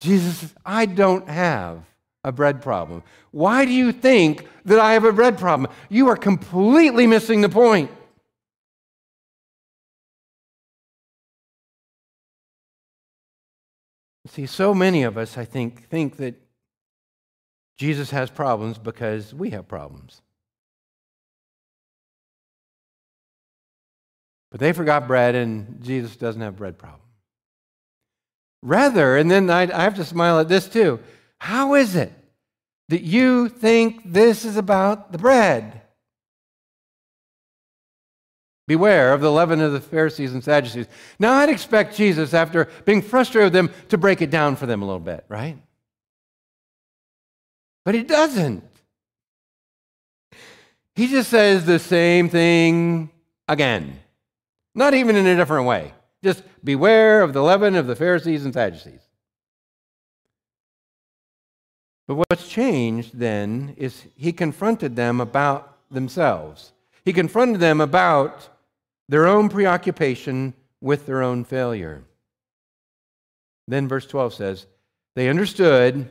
Jesus 0.00 0.52
I 0.64 0.84
don't 0.84 1.26
have 1.28 1.80
a 2.22 2.32
bread 2.32 2.60
problem. 2.60 3.02
Why 3.30 3.64
do 3.64 3.72
you 3.72 3.92
think 3.92 4.46
that 4.66 4.78
I 4.78 4.92
have 4.92 5.04
a 5.04 5.12
bread 5.12 5.38
problem? 5.38 5.70
You 5.88 6.08
are 6.08 6.16
completely 6.16 7.06
missing 7.06 7.40
the 7.40 7.48
point. 7.48 7.90
See, 14.26 14.46
so 14.46 14.72
many 14.74 15.02
of 15.02 15.18
us, 15.18 15.36
I 15.36 15.44
think, 15.44 15.88
think 15.88 16.16
that 16.16 16.34
Jesus 17.76 18.10
has 18.10 18.30
problems 18.30 18.78
because 18.78 19.34
we 19.34 19.50
have 19.50 19.68
problems. 19.68 20.22
But 24.50 24.60
they 24.60 24.72
forgot 24.72 25.06
bread, 25.08 25.34
and 25.34 25.82
Jesus 25.82 26.16
doesn't 26.16 26.40
have 26.40 26.56
bread 26.56 26.78
problem. 26.78 27.00
Rather, 28.62 29.16
and 29.16 29.30
then 29.30 29.50
I, 29.50 29.62
I 29.62 29.82
have 29.82 29.96
to 29.96 30.04
smile 30.04 30.38
at 30.38 30.48
this 30.48 30.68
too. 30.68 31.00
How 31.38 31.74
is 31.74 31.96
it 31.96 32.12
that 32.88 33.02
you 33.02 33.48
think 33.48 34.00
this 34.04 34.44
is 34.44 34.56
about 34.56 35.12
the 35.12 35.18
bread? 35.18 35.82
Beware 38.66 39.12
of 39.12 39.20
the 39.20 39.30
leaven 39.30 39.60
of 39.60 39.72
the 39.72 39.80
Pharisees 39.80 40.32
and 40.32 40.42
Sadducees. 40.42 40.86
Now, 41.18 41.34
I'd 41.34 41.50
expect 41.50 41.96
Jesus, 41.96 42.32
after 42.32 42.66
being 42.84 43.02
frustrated 43.02 43.52
with 43.52 43.52
them, 43.52 43.70
to 43.90 43.98
break 43.98 44.22
it 44.22 44.30
down 44.30 44.56
for 44.56 44.64
them 44.66 44.80
a 44.80 44.86
little 44.86 45.00
bit, 45.00 45.24
right? 45.28 45.58
But 47.84 47.94
he 47.94 48.02
doesn't. 48.02 48.64
He 50.94 51.08
just 51.08 51.28
says 51.28 51.66
the 51.66 51.78
same 51.78 52.28
thing 52.28 53.10
again, 53.48 54.00
not 54.74 54.94
even 54.94 55.16
in 55.16 55.26
a 55.26 55.36
different 55.36 55.66
way. 55.66 55.92
Just 56.22 56.42
beware 56.62 57.20
of 57.20 57.34
the 57.34 57.42
leaven 57.42 57.74
of 57.74 57.86
the 57.86 57.96
Pharisees 57.96 58.46
and 58.46 58.54
Sadducees. 58.54 59.00
But 62.06 62.14
what's 62.14 62.48
changed 62.48 63.18
then 63.18 63.74
is 63.76 64.04
he 64.14 64.32
confronted 64.32 64.96
them 64.96 65.20
about 65.20 65.76
themselves. 65.90 66.72
He 67.04 67.12
confronted 67.12 67.60
them 67.60 67.80
about 67.80 68.48
their 69.08 69.26
own 69.26 69.48
preoccupation 69.48 70.54
with 70.80 71.06
their 71.06 71.22
own 71.22 71.44
failure. 71.44 72.04
Then 73.66 73.88
verse 73.88 74.06
12 74.06 74.34
says, 74.34 74.66
they 75.16 75.28
understood 75.28 76.08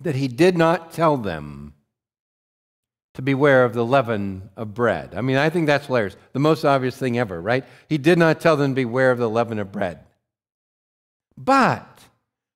that 0.00 0.16
he 0.16 0.28
did 0.28 0.56
not 0.56 0.92
tell 0.92 1.16
them 1.16 1.74
to 3.14 3.22
beware 3.22 3.64
of 3.64 3.74
the 3.74 3.84
leaven 3.84 4.50
of 4.56 4.74
bread. 4.74 5.14
I 5.14 5.20
mean, 5.20 5.36
I 5.36 5.50
think 5.50 5.66
that's 5.66 5.86
hilarious. 5.86 6.16
The 6.32 6.38
most 6.38 6.64
obvious 6.64 6.96
thing 6.96 7.18
ever, 7.18 7.40
right? 7.40 7.64
He 7.88 7.98
did 7.98 8.18
not 8.18 8.40
tell 8.40 8.56
them 8.56 8.72
to 8.72 8.74
beware 8.74 9.10
of 9.10 9.18
the 9.18 9.28
leaven 9.28 9.58
of 9.58 9.70
bread, 9.70 10.00
but 11.36 12.00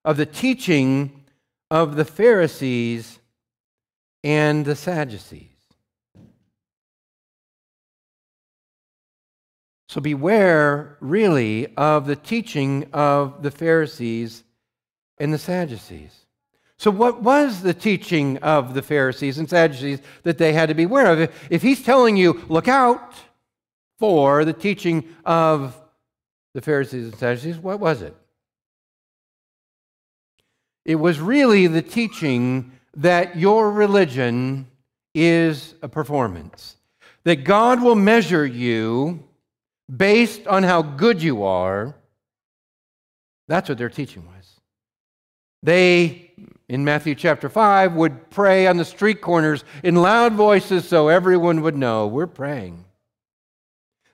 of 0.04 0.16
the 0.16 0.26
teaching 0.26 1.24
of 1.70 1.96
the 1.96 2.04
Pharisees 2.04 3.18
and 4.24 4.64
the 4.64 4.76
Sadducees. 4.76 5.55
So 9.96 10.02
beware, 10.02 10.98
really, 11.00 11.74
of 11.74 12.06
the 12.06 12.16
teaching 12.16 12.86
of 12.92 13.42
the 13.42 13.50
Pharisees 13.50 14.44
and 15.16 15.32
the 15.32 15.38
Sadducees. 15.38 16.26
So, 16.76 16.90
what 16.90 17.22
was 17.22 17.62
the 17.62 17.72
teaching 17.72 18.36
of 18.42 18.74
the 18.74 18.82
Pharisees 18.82 19.38
and 19.38 19.48
Sadducees 19.48 20.00
that 20.24 20.36
they 20.36 20.52
had 20.52 20.68
to 20.68 20.74
beware 20.74 21.06
of? 21.06 21.34
If 21.48 21.62
he's 21.62 21.82
telling 21.82 22.18
you, 22.18 22.44
look 22.50 22.68
out 22.68 23.14
for 23.98 24.44
the 24.44 24.52
teaching 24.52 25.08
of 25.24 25.74
the 26.52 26.60
Pharisees 26.60 27.06
and 27.06 27.16
Sadducees, 27.16 27.56
what 27.56 27.80
was 27.80 28.02
it? 28.02 28.14
It 30.84 30.96
was 30.96 31.20
really 31.20 31.68
the 31.68 31.80
teaching 31.80 32.70
that 32.98 33.38
your 33.38 33.72
religion 33.72 34.66
is 35.14 35.74
a 35.80 35.88
performance, 35.88 36.76
that 37.24 37.44
God 37.44 37.82
will 37.82 37.96
measure 37.96 38.44
you 38.44 39.25
based 39.94 40.46
on 40.46 40.62
how 40.62 40.82
good 40.82 41.22
you 41.22 41.44
are. 41.44 41.94
That's 43.48 43.68
what 43.68 43.78
their 43.78 43.88
teaching 43.88 44.26
was. 44.26 44.60
They, 45.62 46.30
in 46.68 46.84
Matthew 46.84 47.14
chapter 47.14 47.48
5, 47.48 47.94
would 47.94 48.30
pray 48.30 48.66
on 48.66 48.76
the 48.76 48.84
street 48.84 49.20
corners 49.20 49.64
in 49.82 49.96
loud 49.96 50.34
voices 50.34 50.88
so 50.88 51.08
everyone 51.08 51.62
would 51.62 51.76
know 51.76 52.06
we're 52.06 52.26
praying. 52.26 52.84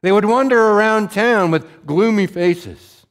They 0.03 0.13
would 0.13 0.25
wander 0.25 0.59
around 0.59 1.11
town 1.11 1.51
with 1.51 1.87
gloomy 1.87 2.27
faces 2.27 3.07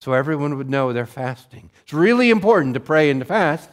so 0.00 0.14
everyone 0.14 0.56
would 0.56 0.70
know 0.70 0.92
they're 0.92 1.06
fasting. 1.06 1.70
It's 1.82 1.92
really 1.92 2.30
important 2.30 2.74
to 2.74 2.80
pray 2.80 3.10
and 3.10 3.20
to 3.20 3.26
fast. 3.26 3.68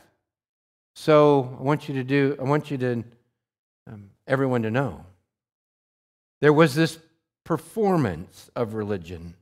So 0.95 1.55
I 1.59 1.63
want 1.63 1.87
you 1.87 1.95
to 1.95 2.03
do, 2.03 2.35
I 2.39 2.43
want 2.43 2.69
you 2.69 2.77
to, 2.79 3.03
um, 3.87 4.09
everyone 4.27 4.63
to 4.63 4.71
know. 4.71 5.05
There 6.41 6.51
was 6.51 6.75
this 6.75 6.99
performance 7.47 8.51
of 8.57 8.73
religion. 8.73 9.33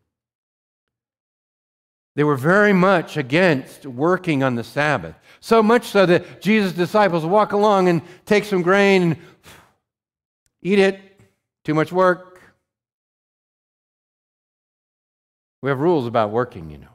They 2.16 2.24
were 2.24 2.36
very 2.36 2.72
much 2.72 3.18
against 3.18 3.88
working 3.88 4.44
on 4.44 4.54
the 4.54 4.64
Sabbath. 4.64 5.16
So 5.40 5.64
much 5.64 5.88
so 5.88 6.06
that 6.06 6.40
Jesus' 6.40 6.74
disciples 6.74 7.26
walk 7.26 7.52
along 7.52 7.90
and 7.90 8.04
take 8.26 8.44
some 8.46 8.62
grain 8.62 9.02
and 9.02 9.18
eat 10.62 10.78
it. 10.78 11.00
Too 11.66 11.74
much 11.74 11.92
work. 11.92 12.42
We 15.64 15.72
have 15.72 15.80
rules 15.80 16.06
about 16.06 16.30
working, 16.30 16.70
you 16.70 16.78
know. 16.78 16.88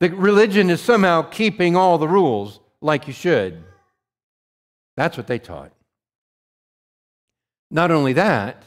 The 0.00 0.08
religion 0.08 0.70
is 0.70 0.80
somehow 0.80 1.20
keeping 1.20 1.76
all 1.76 1.98
the 1.98 2.08
rules 2.08 2.60
like 2.80 3.08
you 3.08 3.12
should. 3.12 3.62
That's 4.96 5.18
what 5.18 5.26
they 5.26 5.38
taught. 5.38 5.72
Not 7.70 7.90
only 7.90 8.14
that, 8.14 8.62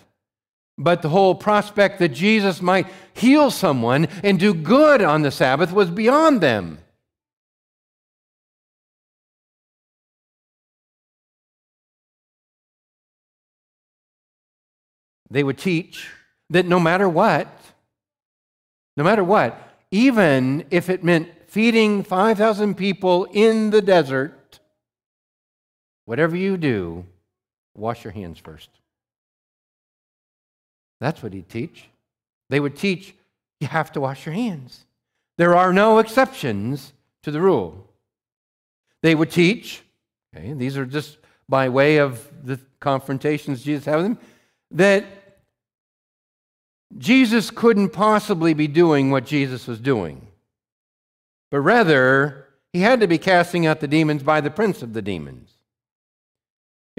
but 0.83 1.01
the 1.01 1.09
whole 1.09 1.35
prospect 1.35 1.99
that 1.99 2.09
Jesus 2.09 2.61
might 2.61 2.87
heal 3.13 3.51
someone 3.51 4.07
and 4.23 4.39
do 4.39 4.53
good 4.53 5.01
on 5.01 5.21
the 5.21 5.31
Sabbath 5.31 5.71
was 5.71 5.89
beyond 5.89 6.41
them. 6.41 6.79
They 15.29 15.43
would 15.43 15.57
teach 15.57 16.09
that 16.49 16.65
no 16.65 16.79
matter 16.79 17.07
what, 17.07 17.47
no 18.97 19.03
matter 19.03 19.23
what, 19.23 19.57
even 19.91 20.65
if 20.71 20.89
it 20.89 21.03
meant 21.03 21.29
feeding 21.47 22.03
5,000 22.03 22.75
people 22.75 23.25
in 23.31 23.69
the 23.69 23.81
desert, 23.81 24.59
whatever 26.05 26.35
you 26.35 26.57
do, 26.57 27.05
wash 27.75 28.03
your 28.03 28.11
hands 28.11 28.39
first. 28.39 28.80
That's 31.01 31.21
what 31.21 31.33
he'd 31.33 31.49
teach. 31.49 31.89
They 32.49 32.61
would 32.61 32.77
teach 32.77 33.13
you 33.59 33.67
have 33.67 33.91
to 33.91 34.01
wash 34.01 34.25
your 34.25 34.33
hands. 34.33 34.85
There 35.37 35.55
are 35.55 35.73
no 35.73 35.99
exceptions 35.99 36.93
to 37.23 37.31
the 37.31 37.41
rule. 37.41 37.87
They 39.01 39.15
would 39.15 39.31
teach, 39.31 39.83
okay, 40.33 40.53
these 40.53 40.77
are 40.77 40.85
just 40.85 41.17
by 41.49 41.69
way 41.69 41.97
of 41.97 42.27
the 42.43 42.59
confrontations 42.79 43.63
Jesus 43.63 43.85
had 43.85 43.97
with 43.97 44.05
them, 44.05 44.19
that 44.71 45.05
Jesus 46.97 47.51
couldn't 47.51 47.89
possibly 47.89 48.53
be 48.53 48.67
doing 48.67 49.11
what 49.11 49.25
Jesus 49.25 49.67
was 49.67 49.79
doing, 49.79 50.27
but 51.49 51.59
rather, 51.61 52.47
he 52.73 52.79
had 52.79 53.01
to 53.01 53.07
be 53.07 53.17
casting 53.17 53.65
out 53.65 53.79
the 53.79 53.87
demons 53.87 54.23
by 54.23 54.39
the 54.39 54.49
prince 54.49 54.81
of 54.81 54.93
the 54.93 55.01
demons. 55.01 55.51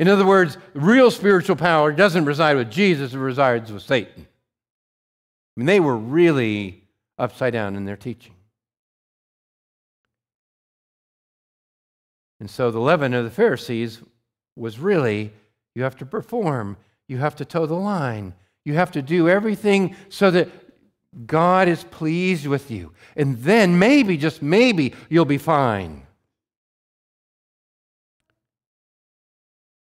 In 0.03 0.09
other 0.09 0.27
words, 0.27 0.59
real 0.75 1.12
spiritual 1.12 1.55
power 1.55 1.93
doesn't 1.93 2.25
reside 2.25 2.57
with 2.57 2.73
Jesus, 2.73 3.15
it 3.15 3.19
resides 3.19 3.71
with 3.71 3.85
Satan. 3.85 4.27
I 4.27 5.61
mean, 5.61 5.67
they 5.67 5.79
were 5.79 5.97
really 5.97 6.83
upside 7.19 7.53
down 7.53 7.77
in 7.77 7.85
their 7.85 7.97
teaching. 7.97 8.35
And 12.41 12.51
so 12.51 12.73
the 12.73 12.81
leaven 12.81 13.15
of 13.15 13.23
the 13.23 13.31
Pharisees 13.31 14.01
was 14.57 14.81
really 14.81 15.33
you 15.77 15.85
have 15.85 15.97
to 15.99 16.05
perform, 16.05 16.79
you 17.07 17.19
have 17.19 17.37
to 17.37 17.45
toe 17.45 17.67
the 17.67 17.75
line, 17.75 18.35
you 18.65 18.75
have 18.75 18.91
to 18.91 19.03
do 19.03 19.29
everything 19.29 19.95
so 20.09 20.33
that 20.33 20.49
God 21.29 21.69
is 21.69 21.85
pleased 21.85 22.49
with 22.49 22.73
you. 22.73 22.91
And 23.15 23.38
then 23.38 23.79
maybe, 23.79 24.17
just 24.17 24.43
maybe, 24.43 24.95
you'll 25.09 25.27
be 25.27 25.38
fine. 25.38 26.03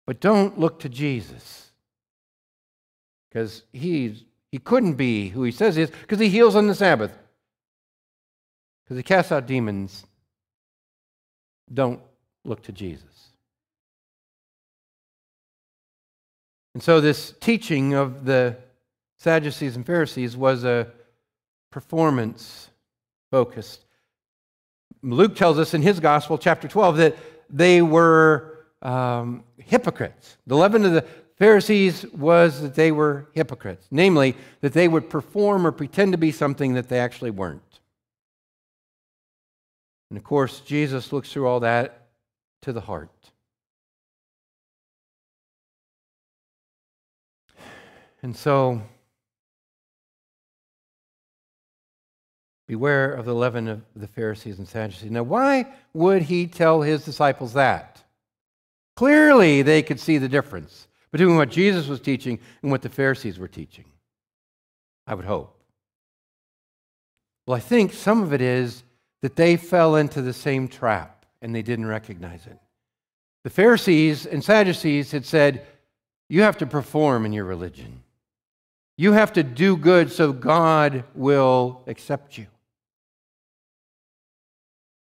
But 0.07 0.21
don't 0.21 0.59
look 0.59 0.79
to 0.81 0.89
Jesus 0.89 1.73
because 3.29 3.65
he's, 3.73 4.25
he 4.51 4.59
couldn't 4.59 4.95
be 4.95 5.29
who 5.29 5.43
he 5.43 5.53
says 5.53 5.77
he 5.77 5.83
is 5.83 5.91
because 5.91 6.21
he 6.21 6.29
heals 6.29 6.57
on 6.57 6.69
the 6.69 6.75
Sabbath, 6.75 7.13
because 8.85 8.97
he 8.97 9.03
casts 9.03 9.33
out 9.33 9.47
demons. 9.47 10.07
Don't 11.73 12.01
look 12.45 12.63
to 12.63 12.73
Jesus. 12.73 13.03
And 16.75 16.83
so, 16.83 17.01
this 17.01 17.35
teaching 17.41 17.95
of 17.95 18.25
the 18.25 18.57
Sadducees 19.19 19.77
and 19.77 19.85
Pharisees 19.85 20.37
was 20.37 20.63
a 20.63 20.89
performance 21.71 22.69
focused. 23.31 23.85
Luke 25.03 25.37
tells 25.37 25.59
us 25.59 25.75
in 25.75 25.83
his 25.83 26.01
gospel, 26.01 26.39
chapter 26.39 26.69
12, 26.69 26.97
that 26.99 27.17
they 27.51 27.83
were 27.83 28.56
um, 28.83 29.45
hypocrites. 29.59 30.37
The 30.47 30.57
leaven 30.57 30.85
of 30.85 30.93
the 30.93 31.05
Pharisees 31.39 32.07
was 32.13 32.63
that 32.63 32.75
they 32.75 32.93
were 32.93 33.29
hypocrites, 33.33 33.87
namely, 33.91 34.37
that 34.63 34.73
they 34.73 34.89
would 34.89 35.11
perform 35.11 35.67
or 35.67 35.73
pretend 35.73 36.13
to 36.13 36.19
be 36.19 36.33
something 36.33 36.75
that 36.75 36.89
they 36.89 36.99
actually 36.99 37.31
weren't. 37.31 37.81
And 40.11 40.17
of 40.17 40.25
course, 40.25 40.61
Jesus 40.61 41.13
looks 41.13 41.33
through 41.33 41.47
all 41.47 41.61
that 41.61 42.09
to 42.63 42.73
the 42.73 42.81
heart. 42.81 43.11
And 48.23 48.35
so, 48.35 48.83
beware 52.67 53.13
of 53.13 53.25
the 53.25 53.35
leaven 53.35 53.69
of 53.69 53.83
the 53.95 54.09
Pharisees 54.09 54.59
and 54.59 54.67
Sadducees. 54.67 55.11
Now, 55.11 55.23
why 55.23 55.67
would 55.93 56.23
he 56.23 56.47
tell 56.47 56.83
his 56.83 57.05
disciples 57.05 57.53
that? 57.53 58.03
Clearly, 58.97 59.63
they 59.63 59.83
could 59.83 60.01
see 60.01 60.19
the 60.19 60.29
difference 60.29 60.89
between 61.13 61.37
what 61.37 61.51
Jesus 61.51 61.87
was 61.87 62.01
teaching 62.01 62.39
and 62.63 62.71
what 62.71 62.83
the 62.83 62.89
Pharisees 62.89 63.39
were 63.39 63.49
teaching. 63.49 63.85
I 65.07 65.15
would 65.15 65.27
hope. 65.27 65.57
Well, 67.47 67.57
I 67.57 67.61
think 67.61 67.93
some 67.93 68.23
of 68.23 68.33
it 68.33 68.41
is 68.41 68.83
that 69.23 69.37
they 69.37 69.57
fell 69.57 69.97
into 69.97 70.21
the 70.23 70.33
same 70.33 70.67
trap 70.67 71.27
and 71.41 71.55
they 71.55 71.63
didn't 71.63 71.87
recognize 71.87 72.47
it. 72.47 72.59
The 73.45 73.51
Pharisees 73.51 74.27
and 74.27 74.43
Sadducees 74.43 75.13
had 75.13 75.25
said, 75.25 75.65
You 76.29 76.43
have 76.43 76.59
to 76.59 76.67
perform 76.67 77.25
in 77.25 77.33
your 77.33 77.45
religion. 77.45 78.03
You 78.97 79.13
have 79.13 79.33
to 79.35 79.43
do 79.43 79.77
good 79.77 80.11
so 80.11 80.33
God 80.33 81.05
will 81.15 81.83
accept 81.87 82.39
you. 82.39 82.47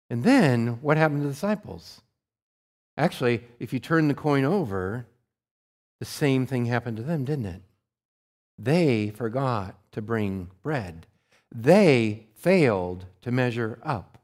And 0.09 0.23
then 0.23 0.79
what 0.81 0.97
happened 0.97 1.21
to 1.21 1.27
the 1.27 1.33
disciples? 1.33 2.01
Actually, 2.97 3.43
if 3.59 3.73
you 3.73 3.79
turn 3.79 4.07
the 4.07 4.13
coin 4.13 4.43
over, 4.43 5.07
the 5.99 6.05
same 6.05 6.45
thing 6.45 6.65
happened 6.65 6.97
to 6.97 7.03
them, 7.03 7.25
didn't 7.25 7.45
it? 7.45 7.61
They 8.57 9.09
forgot 9.09 9.75
to 9.91 10.01
bring 10.01 10.49
bread. 10.61 11.07
They 11.53 12.27
failed 12.35 13.05
to 13.21 13.31
measure 13.31 13.79
up. 13.83 14.17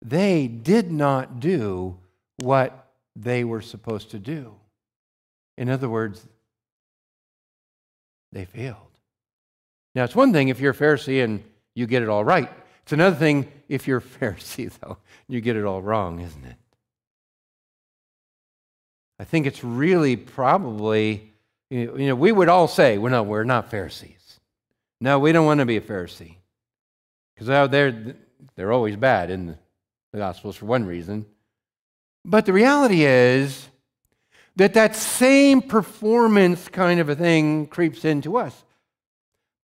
they 0.00 0.46
did 0.46 0.92
not 0.92 1.40
do 1.40 1.98
what 2.36 2.86
they 3.16 3.42
were 3.42 3.60
supposed 3.60 4.10
to 4.12 4.18
do. 4.18 4.54
In 5.56 5.68
other 5.68 5.88
words, 5.88 6.24
they 8.30 8.44
failed. 8.44 8.76
Now, 9.94 10.04
it's 10.04 10.14
one 10.14 10.32
thing 10.32 10.48
if 10.48 10.60
you're 10.60 10.70
a 10.70 10.74
Pharisee 10.74 11.24
and 11.24 11.42
you 11.74 11.86
get 11.86 12.02
it 12.04 12.08
all 12.08 12.24
right. 12.24 12.48
It's 12.82 12.92
another 12.92 13.16
thing 13.16 13.50
if 13.68 13.88
you're 13.88 13.98
a 13.98 14.02
Pharisee, 14.18 14.70
though, 14.80 14.98
you 15.26 15.40
get 15.40 15.56
it 15.56 15.64
all 15.64 15.82
wrong, 15.82 16.20
isn't 16.20 16.44
it? 16.44 16.56
I 19.18 19.24
think 19.24 19.46
it's 19.46 19.64
really 19.64 20.16
probably, 20.16 21.32
you 21.70 21.92
know, 21.96 22.14
we 22.14 22.32
would 22.32 22.48
all 22.48 22.68
say, 22.68 22.98
well, 22.98 23.10
no, 23.10 23.22
we're 23.22 23.44
not 23.44 23.70
Pharisees. 23.70 24.40
No, 25.00 25.18
we 25.18 25.32
don't 25.32 25.46
want 25.46 25.60
to 25.60 25.66
be 25.66 25.76
a 25.76 25.80
Pharisee. 25.80 26.36
Because 27.34 27.48
oh, 27.50 27.66
they're, 27.66 28.16
they're 28.56 28.72
always 28.72 28.96
bad 28.96 29.30
in 29.30 29.58
the 30.12 30.18
Gospels 30.18 30.56
for 30.56 30.66
one 30.66 30.84
reason. 30.84 31.26
But 32.24 32.46
the 32.46 32.52
reality 32.52 33.04
is 33.04 33.68
that 34.56 34.74
that 34.74 34.96
same 34.96 35.62
performance 35.62 36.68
kind 36.68 37.00
of 37.00 37.08
a 37.08 37.14
thing 37.14 37.66
creeps 37.66 38.04
into 38.04 38.36
us. 38.36 38.64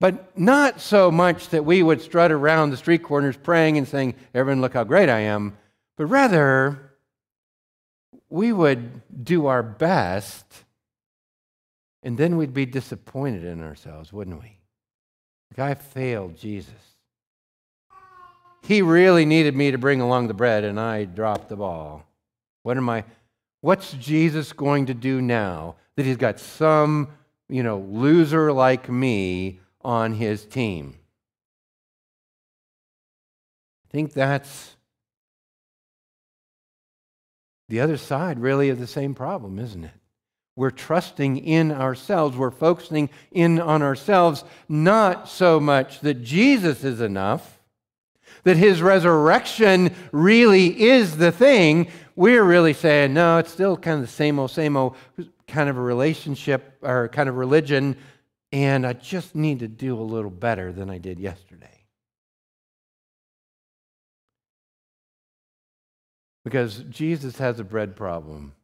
But 0.01 0.39
not 0.39 0.81
so 0.81 1.11
much 1.11 1.49
that 1.49 1.65
we 1.65 1.83
would 1.83 2.01
strut 2.01 2.31
around 2.31 2.71
the 2.71 2.77
street 2.77 3.03
corners 3.03 3.37
praying 3.37 3.79
and 3.79 3.89
saying, 3.89 4.15
Everyone, 4.35 4.61
look 4.61 4.75
how 4.75 4.85
great 4.85 5.09
I 5.09 5.21
am. 5.21 5.57
But 5.97 6.07
rather, 6.07 6.84
we 8.29 8.53
would 8.53 9.03
do 9.25 9.47
our 9.47 9.63
best 9.63 10.65
and 12.05 12.19
then 12.19 12.37
we'd 12.37 12.53
be 12.53 12.67
disappointed 12.67 13.45
in 13.45 13.63
ourselves, 13.63 14.13
wouldn't 14.13 14.41
we? 14.41 14.59
The 15.49 15.55
guy 15.57 15.75
failed 15.75 16.37
Jesus. 16.37 16.73
He 18.63 18.83
really 18.83 19.25
needed 19.25 19.57
me 19.57 19.71
to 19.71 19.79
bring 19.79 20.01
along 20.01 20.29
the 20.29 20.35
bread, 20.35 20.65
and 20.65 20.79
I 20.79 21.05
dropped 21.05 21.49
the 21.49 21.57
ball. 21.57 22.07
What 22.63 22.77
am 22.77 22.89
I? 22.89 23.05
What's 23.63 23.93
Jesus 23.93 24.53
going 24.53 24.87
to 24.87 24.95
do 24.95 25.23
now 25.23 25.77
that 25.97 26.05
he's 26.05 26.19
got 26.19 26.39
some, 26.39 27.09
you 27.49 27.63
know, 27.63 27.79
loser 27.79 28.53
like 28.53 28.91
me 28.91 29.61
on 29.83 30.13
his 30.13 30.45
team? 30.45 30.97
I 33.89 33.93
think 33.93 34.13
that's 34.13 34.74
the 37.69 37.81
other 37.81 37.97
side, 37.97 38.39
really, 38.39 38.69
of 38.69 38.79
the 38.79 38.87
same 38.87 39.15
problem, 39.15 39.59
isn't 39.59 39.85
it? 39.85 39.91
We're 40.57 40.71
trusting 40.71 41.39
in 41.39 41.73
ourselves. 41.73 42.37
We're 42.37 42.51
focusing 42.51 43.11
in 43.33 43.61
on 43.61 43.83
ourselves, 43.83 44.45
not 44.69 45.29
so 45.29 45.59
much 45.59 46.01
that 46.01 46.23
Jesus 46.23 46.85
is 46.85 47.01
enough, 47.01 47.61
that 48.45 48.57
his 48.57 48.81
resurrection 48.81 49.95
really 50.13 50.81
is 50.83 51.17
the 51.17 51.33
thing. 51.33 51.89
We're 52.15 52.45
really 52.45 52.75
saying, 52.75 53.15
no, 53.15 53.39
it's 53.39 53.51
still 53.51 53.77
kind 53.77 53.97
of 53.97 54.07
the 54.07 54.13
same 54.13 54.39
old, 54.39 54.51
same 54.51 54.77
old 54.77 54.97
kind 55.49 55.69
of 55.69 55.77
a 55.77 55.81
relationship 55.81 56.79
or 56.83 57.09
kind 57.09 57.29
of 57.29 57.37
religion, 57.37 57.97
and 58.53 58.87
I 58.87 58.93
just 58.93 59.35
need 59.35 59.61
to 59.61 59.69
do 59.69 59.99
a 59.99 60.03
little 60.03 60.31
better 60.31 60.73
than 60.73 60.89
I 60.89 60.99
did 60.99 61.19
yesterday. 61.19 61.84
Because 66.45 66.85
Jesus 66.91 67.39
has 67.39 67.59
a 67.59 67.65
bread 67.65 67.97
problem 67.97 68.55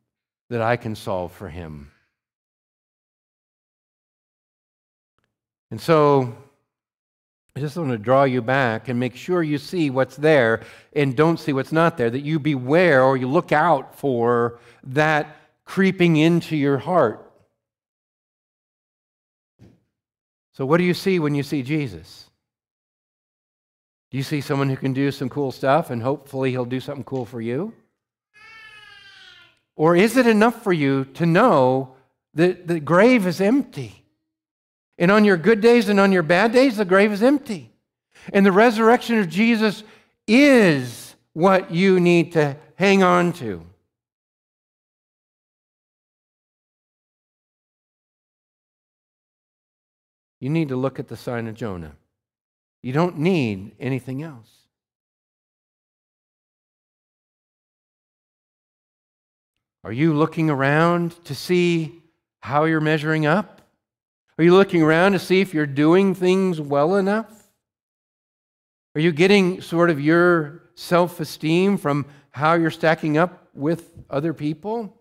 that 0.50 0.60
I 0.60 0.76
can 0.76 0.94
solve 0.94 1.32
for 1.32 1.48
him. 1.48 1.90
And 5.70 5.80
so 5.80 6.36
I 7.56 7.60
just 7.60 7.76
want 7.76 7.90
to 7.90 7.98
draw 7.98 8.24
you 8.24 8.42
back 8.42 8.88
and 8.88 8.98
make 8.98 9.16
sure 9.16 9.42
you 9.42 9.58
see 9.58 9.90
what's 9.90 10.16
there 10.16 10.62
and 10.92 11.16
don't 11.16 11.38
see 11.38 11.52
what's 11.52 11.72
not 11.72 11.98
there, 11.98 12.08
that 12.08 12.20
you 12.20 12.38
beware 12.38 13.02
or 13.02 13.16
you 13.16 13.28
look 13.28 13.52
out 13.52 13.94
for 13.94 14.60
that 14.84 15.36
creeping 15.64 16.16
into 16.16 16.56
your 16.56 16.78
heart. 16.78 17.30
So, 20.52 20.64
what 20.64 20.78
do 20.78 20.84
you 20.84 20.94
see 20.94 21.18
when 21.18 21.34
you 21.34 21.42
see 21.42 21.62
Jesus? 21.62 22.29
Do 24.10 24.16
you 24.16 24.24
see 24.24 24.40
someone 24.40 24.68
who 24.68 24.76
can 24.76 24.92
do 24.92 25.12
some 25.12 25.28
cool 25.28 25.52
stuff 25.52 25.90
and 25.90 26.02
hopefully 26.02 26.50
he'll 26.50 26.64
do 26.64 26.80
something 26.80 27.04
cool 27.04 27.24
for 27.24 27.40
you? 27.40 27.72
Or 29.76 29.94
is 29.94 30.16
it 30.16 30.26
enough 30.26 30.62
for 30.62 30.72
you 30.72 31.04
to 31.14 31.26
know 31.26 31.94
that 32.34 32.66
the 32.66 32.80
grave 32.80 33.26
is 33.26 33.40
empty? 33.40 34.04
And 34.98 35.10
on 35.10 35.24
your 35.24 35.36
good 35.36 35.60
days 35.60 35.88
and 35.88 35.98
on 36.00 36.12
your 36.12 36.22
bad 36.22 36.52
days, 36.52 36.76
the 36.76 36.84
grave 36.84 37.12
is 37.12 37.22
empty. 37.22 37.72
And 38.32 38.44
the 38.44 38.52
resurrection 38.52 39.18
of 39.18 39.28
Jesus 39.28 39.82
is 40.26 41.14
what 41.32 41.70
you 41.70 42.00
need 42.00 42.32
to 42.32 42.56
hang 42.74 43.02
on 43.02 43.32
to. 43.34 43.64
You 50.40 50.50
need 50.50 50.68
to 50.68 50.76
look 50.76 50.98
at 50.98 51.08
the 51.08 51.16
sign 51.16 51.46
of 51.46 51.54
Jonah. 51.54 51.92
You 52.82 52.92
don't 52.92 53.18
need 53.18 53.72
anything 53.78 54.22
else. 54.22 54.48
Are 59.84 59.92
you 59.92 60.14
looking 60.14 60.50
around 60.50 61.22
to 61.24 61.34
see 61.34 62.02
how 62.40 62.64
you're 62.64 62.80
measuring 62.80 63.26
up? 63.26 63.60
Are 64.38 64.44
you 64.44 64.54
looking 64.54 64.82
around 64.82 65.12
to 65.12 65.18
see 65.18 65.40
if 65.40 65.52
you're 65.52 65.66
doing 65.66 66.14
things 66.14 66.60
well 66.60 66.96
enough? 66.96 67.30
Are 68.94 69.00
you 69.00 69.12
getting 69.12 69.60
sort 69.60 69.90
of 69.90 70.00
your 70.00 70.62
self 70.74 71.20
esteem 71.20 71.76
from 71.76 72.06
how 72.30 72.54
you're 72.54 72.70
stacking 72.70 73.18
up 73.18 73.48
with 73.54 73.92
other 74.08 74.32
people? 74.32 74.96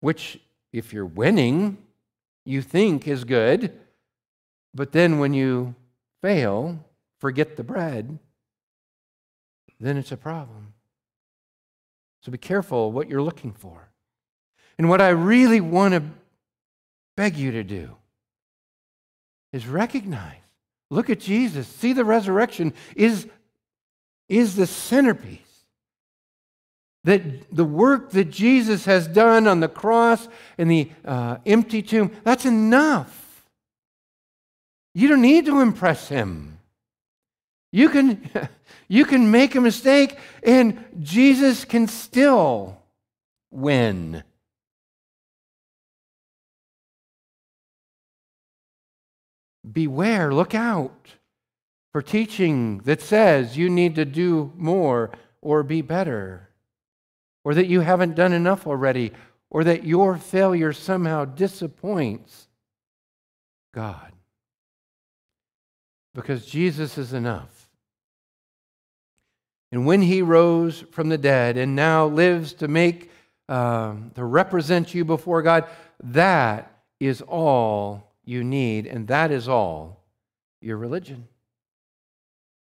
Which, 0.00 0.40
if 0.72 0.92
you're 0.92 1.06
winning, 1.06 1.78
you 2.44 2.62
think 2.62 3.06
is 3.06 3.24
good, 3.24 3.78
but 4.78 4.92
then 4.92 5.18
when 5.18 5.34
you 5.34 5.74
fail, 6.22 6.78
forget 7.18 7.56
the 7.56 7.64
bread, 7.64 8.16
then 9.80 9.96
it's 9.96 10.12
a 10.12 10.16
problem. 10.16 10.72
So 12.22 12.30
be 12.30 12.38
careful 12.38 12.92
what 12.92 13.08
you're 13.08 13.20
looking 13.20 13.50
for. 13.50 13.88
And 14.78 14.88
what 14.88 15.00
I 15.00 15.08
really 15.08 15.60
want 15.60 15.94
to 15.94 16.04
beg 17.16 17.36
you 17.36 17.50
to 17.50 17.64
do 17.64 17.96
is 19.52 19.66
recognize, 19.66 20.36
look 20.90 21.10
at 21.10 21.18
Jesus, 21.18 21.66
see 21.66 21.92
the 21.92 22.04
resurrection 22.04 22.72
is, 22.94 23.26
is 24.28 24.54
the 24.54 24.68
centerpiece. 24.68 25.40
That 27.02 27.52
the 27.52 27.64
work 27.64 28.10
that 28.10 28.30
Jesus 28.30 28.84
has 28.84 29.08
done 29.08 29.48
on 29.48 29.58
the 29.58 29.68
cross 29.68 30.28
and 30.56 30.70
the 30.70 30.88
uh, 31.04 31.38
empty 31.44 31.82
tomb, 31.82 32.12
that's 32.22 32.46
enough. 32.46 33.24
You 34.98 35.06
don't 35.06 35.22
need 35.22 35.46
to 35.46 35.60
impress 35.60 36.08
him. 36.08 36.58
You 37.70 37.88
can, 37.88 38.28
you 38.88 39.04
can 39.04 39.30
make 39.30 39.54
a 39.54 39.60
mistake 39.60 40.18
and 40.42 40.84
Jesus 40.98 41.64
can 41.64 41.86
still 41.86 42.82
win. 43.52 44.24
Beware, 49.70 50.34
look 50.34 50.56
out 50.56 51.14
for 51.92 52.02
teaching 52.02 52.78
that 52.78 53.00
says 53.00 53.56
you 53.56 53.70
need 53.70 53.94
to 53.94 54.04
do 54.04 54.52
more 54.56 55.12
or 55.40 55.62
be 55.62 55.80
better, 55.80 56.48
or 57.44 57.54
that 57.54 57.68
you 57.68 57.82
haven't 57.82 58.16
done 58.16 58.32
enough 58.32 58.66
already, 58.66 59.12
or 59.48 59.62
that 59.62 59.84
your 59.84 60.16
failure 60.16 60.72
somehow 60.72 61.24
disappoints 61.24 62.48
God 63.72 64.12
because 66.18 66.44
Jesus 66.44 66.98
is 66.98 67.12
enough. 67.12 67.68
And 69.70 69.86
when 69.86 70.02
he 70.02 70.20
rose 70.20 70.80
from 70.90 71.10
the 71.10 71.16
dead 71.16 71.56
and 71.56 71.76
now 71.76 72.06
lives 72.06 72.54
to 72.54 72.66
make, 72.66 73.12
um, 73.48 74.10
to 74.16 74.24
represent 74.24 74.92
you 74.92 75.04
before 75.04 75.42
God, 75.42 75.66
that 76.02 76.72
is 76.98 77.22
all 77.22 78.02
you 78.24 78.42
need, 78.42 78.88
and 78.88 79.06
that 79.06 79.30
is 79.30 79.48
all 79.48 80.00
your 80.60 80.76
religion. 80.76 81.28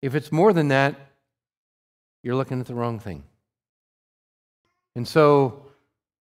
If 0.01 0.15
it's 0.15 0.31
more 0.31 0.53
than 0.53 0.69
that, 0.69 0.95
you're 2.23 2.35
looking 2.35 2.61
at 2.61 2.65
the 2.65 2.75
wrong 2.75 2.97
thing. 2.97 3.25
And 4.95 5.05
so, 5.05 5.65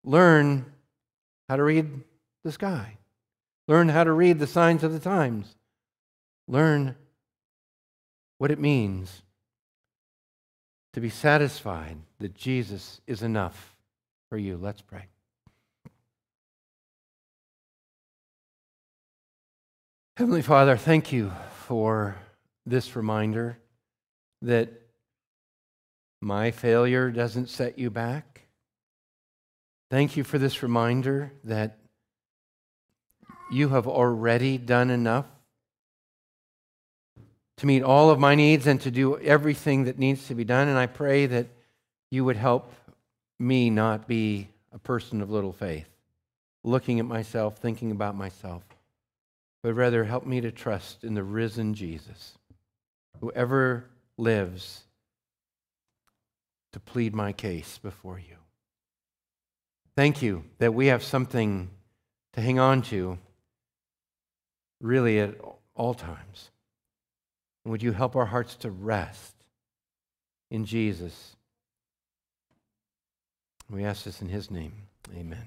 learn 0.03 0.65
how 1.49 1.55
to 1.55 1.63
read 1.63 1.89
the 2.43 2.51
sky. 2.51 2.99
Learn 3.69 3.89
how 3.89 4.03
to 4.03 4.11
read 4.11 4.41
the 4.41 4.49
signs 4.49 4.83
of 4.83 4.93
the 4.93 4.99
times. 4.99 5.55
Learn 6.49 6.97
what 8.43 8.51
it 8.51 8.59
means 8.59 9.23
to 10.93 11.01
be 11.01 11.09
satisfied 11.09 11.97
that 12.19 12.35
Jesus 12.35 13.01
is 13.07 13.23
enough 13.23 13.77
for 14.29 14.37
you. 14.37 14.57
Let's 14.57 14.83
pray. 14.83 15.05
Heavenly 20.17 20.43
Father, 20.43 20.77
thank 20.77 21.13
you 21.13 21.31
for 21.69 22.17
this 22.67 22.97
reminder 22.97 23.59
that 24.41 24.73
my 26.21 26.51
failure 26.51 27.13
doesn't 27.13 27.49
set 27.49 27.79
you 27.79 27.91
back. 27.91 28.49
Thank 29.89 30.17
you 30.17 30.25
for 30.25 30.39
this 30.39 30.65
reminder 30.65 31.33
that 31.45 31.79
you 33.53 33.69
have 33.69 33.87
already 33.87 34.59
done 34.59 34.91
enough 34.91 35.27
to 37.63 37.67
meet 37.69 37.85
all 37.85 38.11
of 38.11 38.19
my 38.19 38.35
needs 38.35 38.67
and 38.67 38.81
to 38.81 38.91
do 38.91 39.17
everything 39.19 39.85
that 39.85 39.97
needs 39.97 40.27
to 40.27 40.35
be 40.35 40.43
done. 40.43 40.67
And 40.67 40.77
I 40.77 40.87
pray 40.89 41.27
that 41.27 41.47
you 42.11 42.25
would 42.25 42.37
help 42.37 42.73
me 43.39 43.71
not 43.71 44.09
be 44.09 44.49
a 44.73 44.81
person 44.81 45.23
of 45.23 45.31
little 45.31 45.53
faith, 45.53 45.87
looking 46.65 46.99
at 46.99 47.07
myself, 47.07 47.59
thinking 47.59 47.93
about 47.93 48.17
myself, 48.17 48.65
but 49.63 49.75
rather 49.75 50.03
help 50.03 50.27
me 50.27 50.41
to 50.41 50.51
trust 50.51 51.05
in 51.05 51.15
the 51.15 51.23
risen 51.23 51.73
Jesus, 51.75 52.37
whoever 53.21 53.85
lives 54.19 54.83
to 56.73 56.81
plead 56.81 57.15
my 57.15 57.33
case 57.33 57.79
before 57.79 58.19
you. 58.19 58.39
Thank 59.95 60.21
you 60.21 60.43
that 60.59 60.75
we 60.75 60.87
have 60.87 61.05
something 61.05 61.71
to 62.33 62.41
hang 62.41 62.59
on 62.59 62.83
to 62.83 63.19
really 64.81 65.21
at 65.21 65.37
all 65.77 65.95
times. 65.95 66.51
And 67.65 67.73
would 67.73 67.83
you 67.83 67.93
help 67.93 68.17
our 68.17 68.27
hearts 68.27 68.55
to 68.57 68.71
rest 68.71 69.35
in 70.51 70.65
Jesus? 70.65 71.37
We 73.71 73.85
ask 73.85 74.05
this 74.05 74.21
in 74.21 74.29
his 74.29 74.51
name. 74.51 74.73
Amen. 75.17 75.47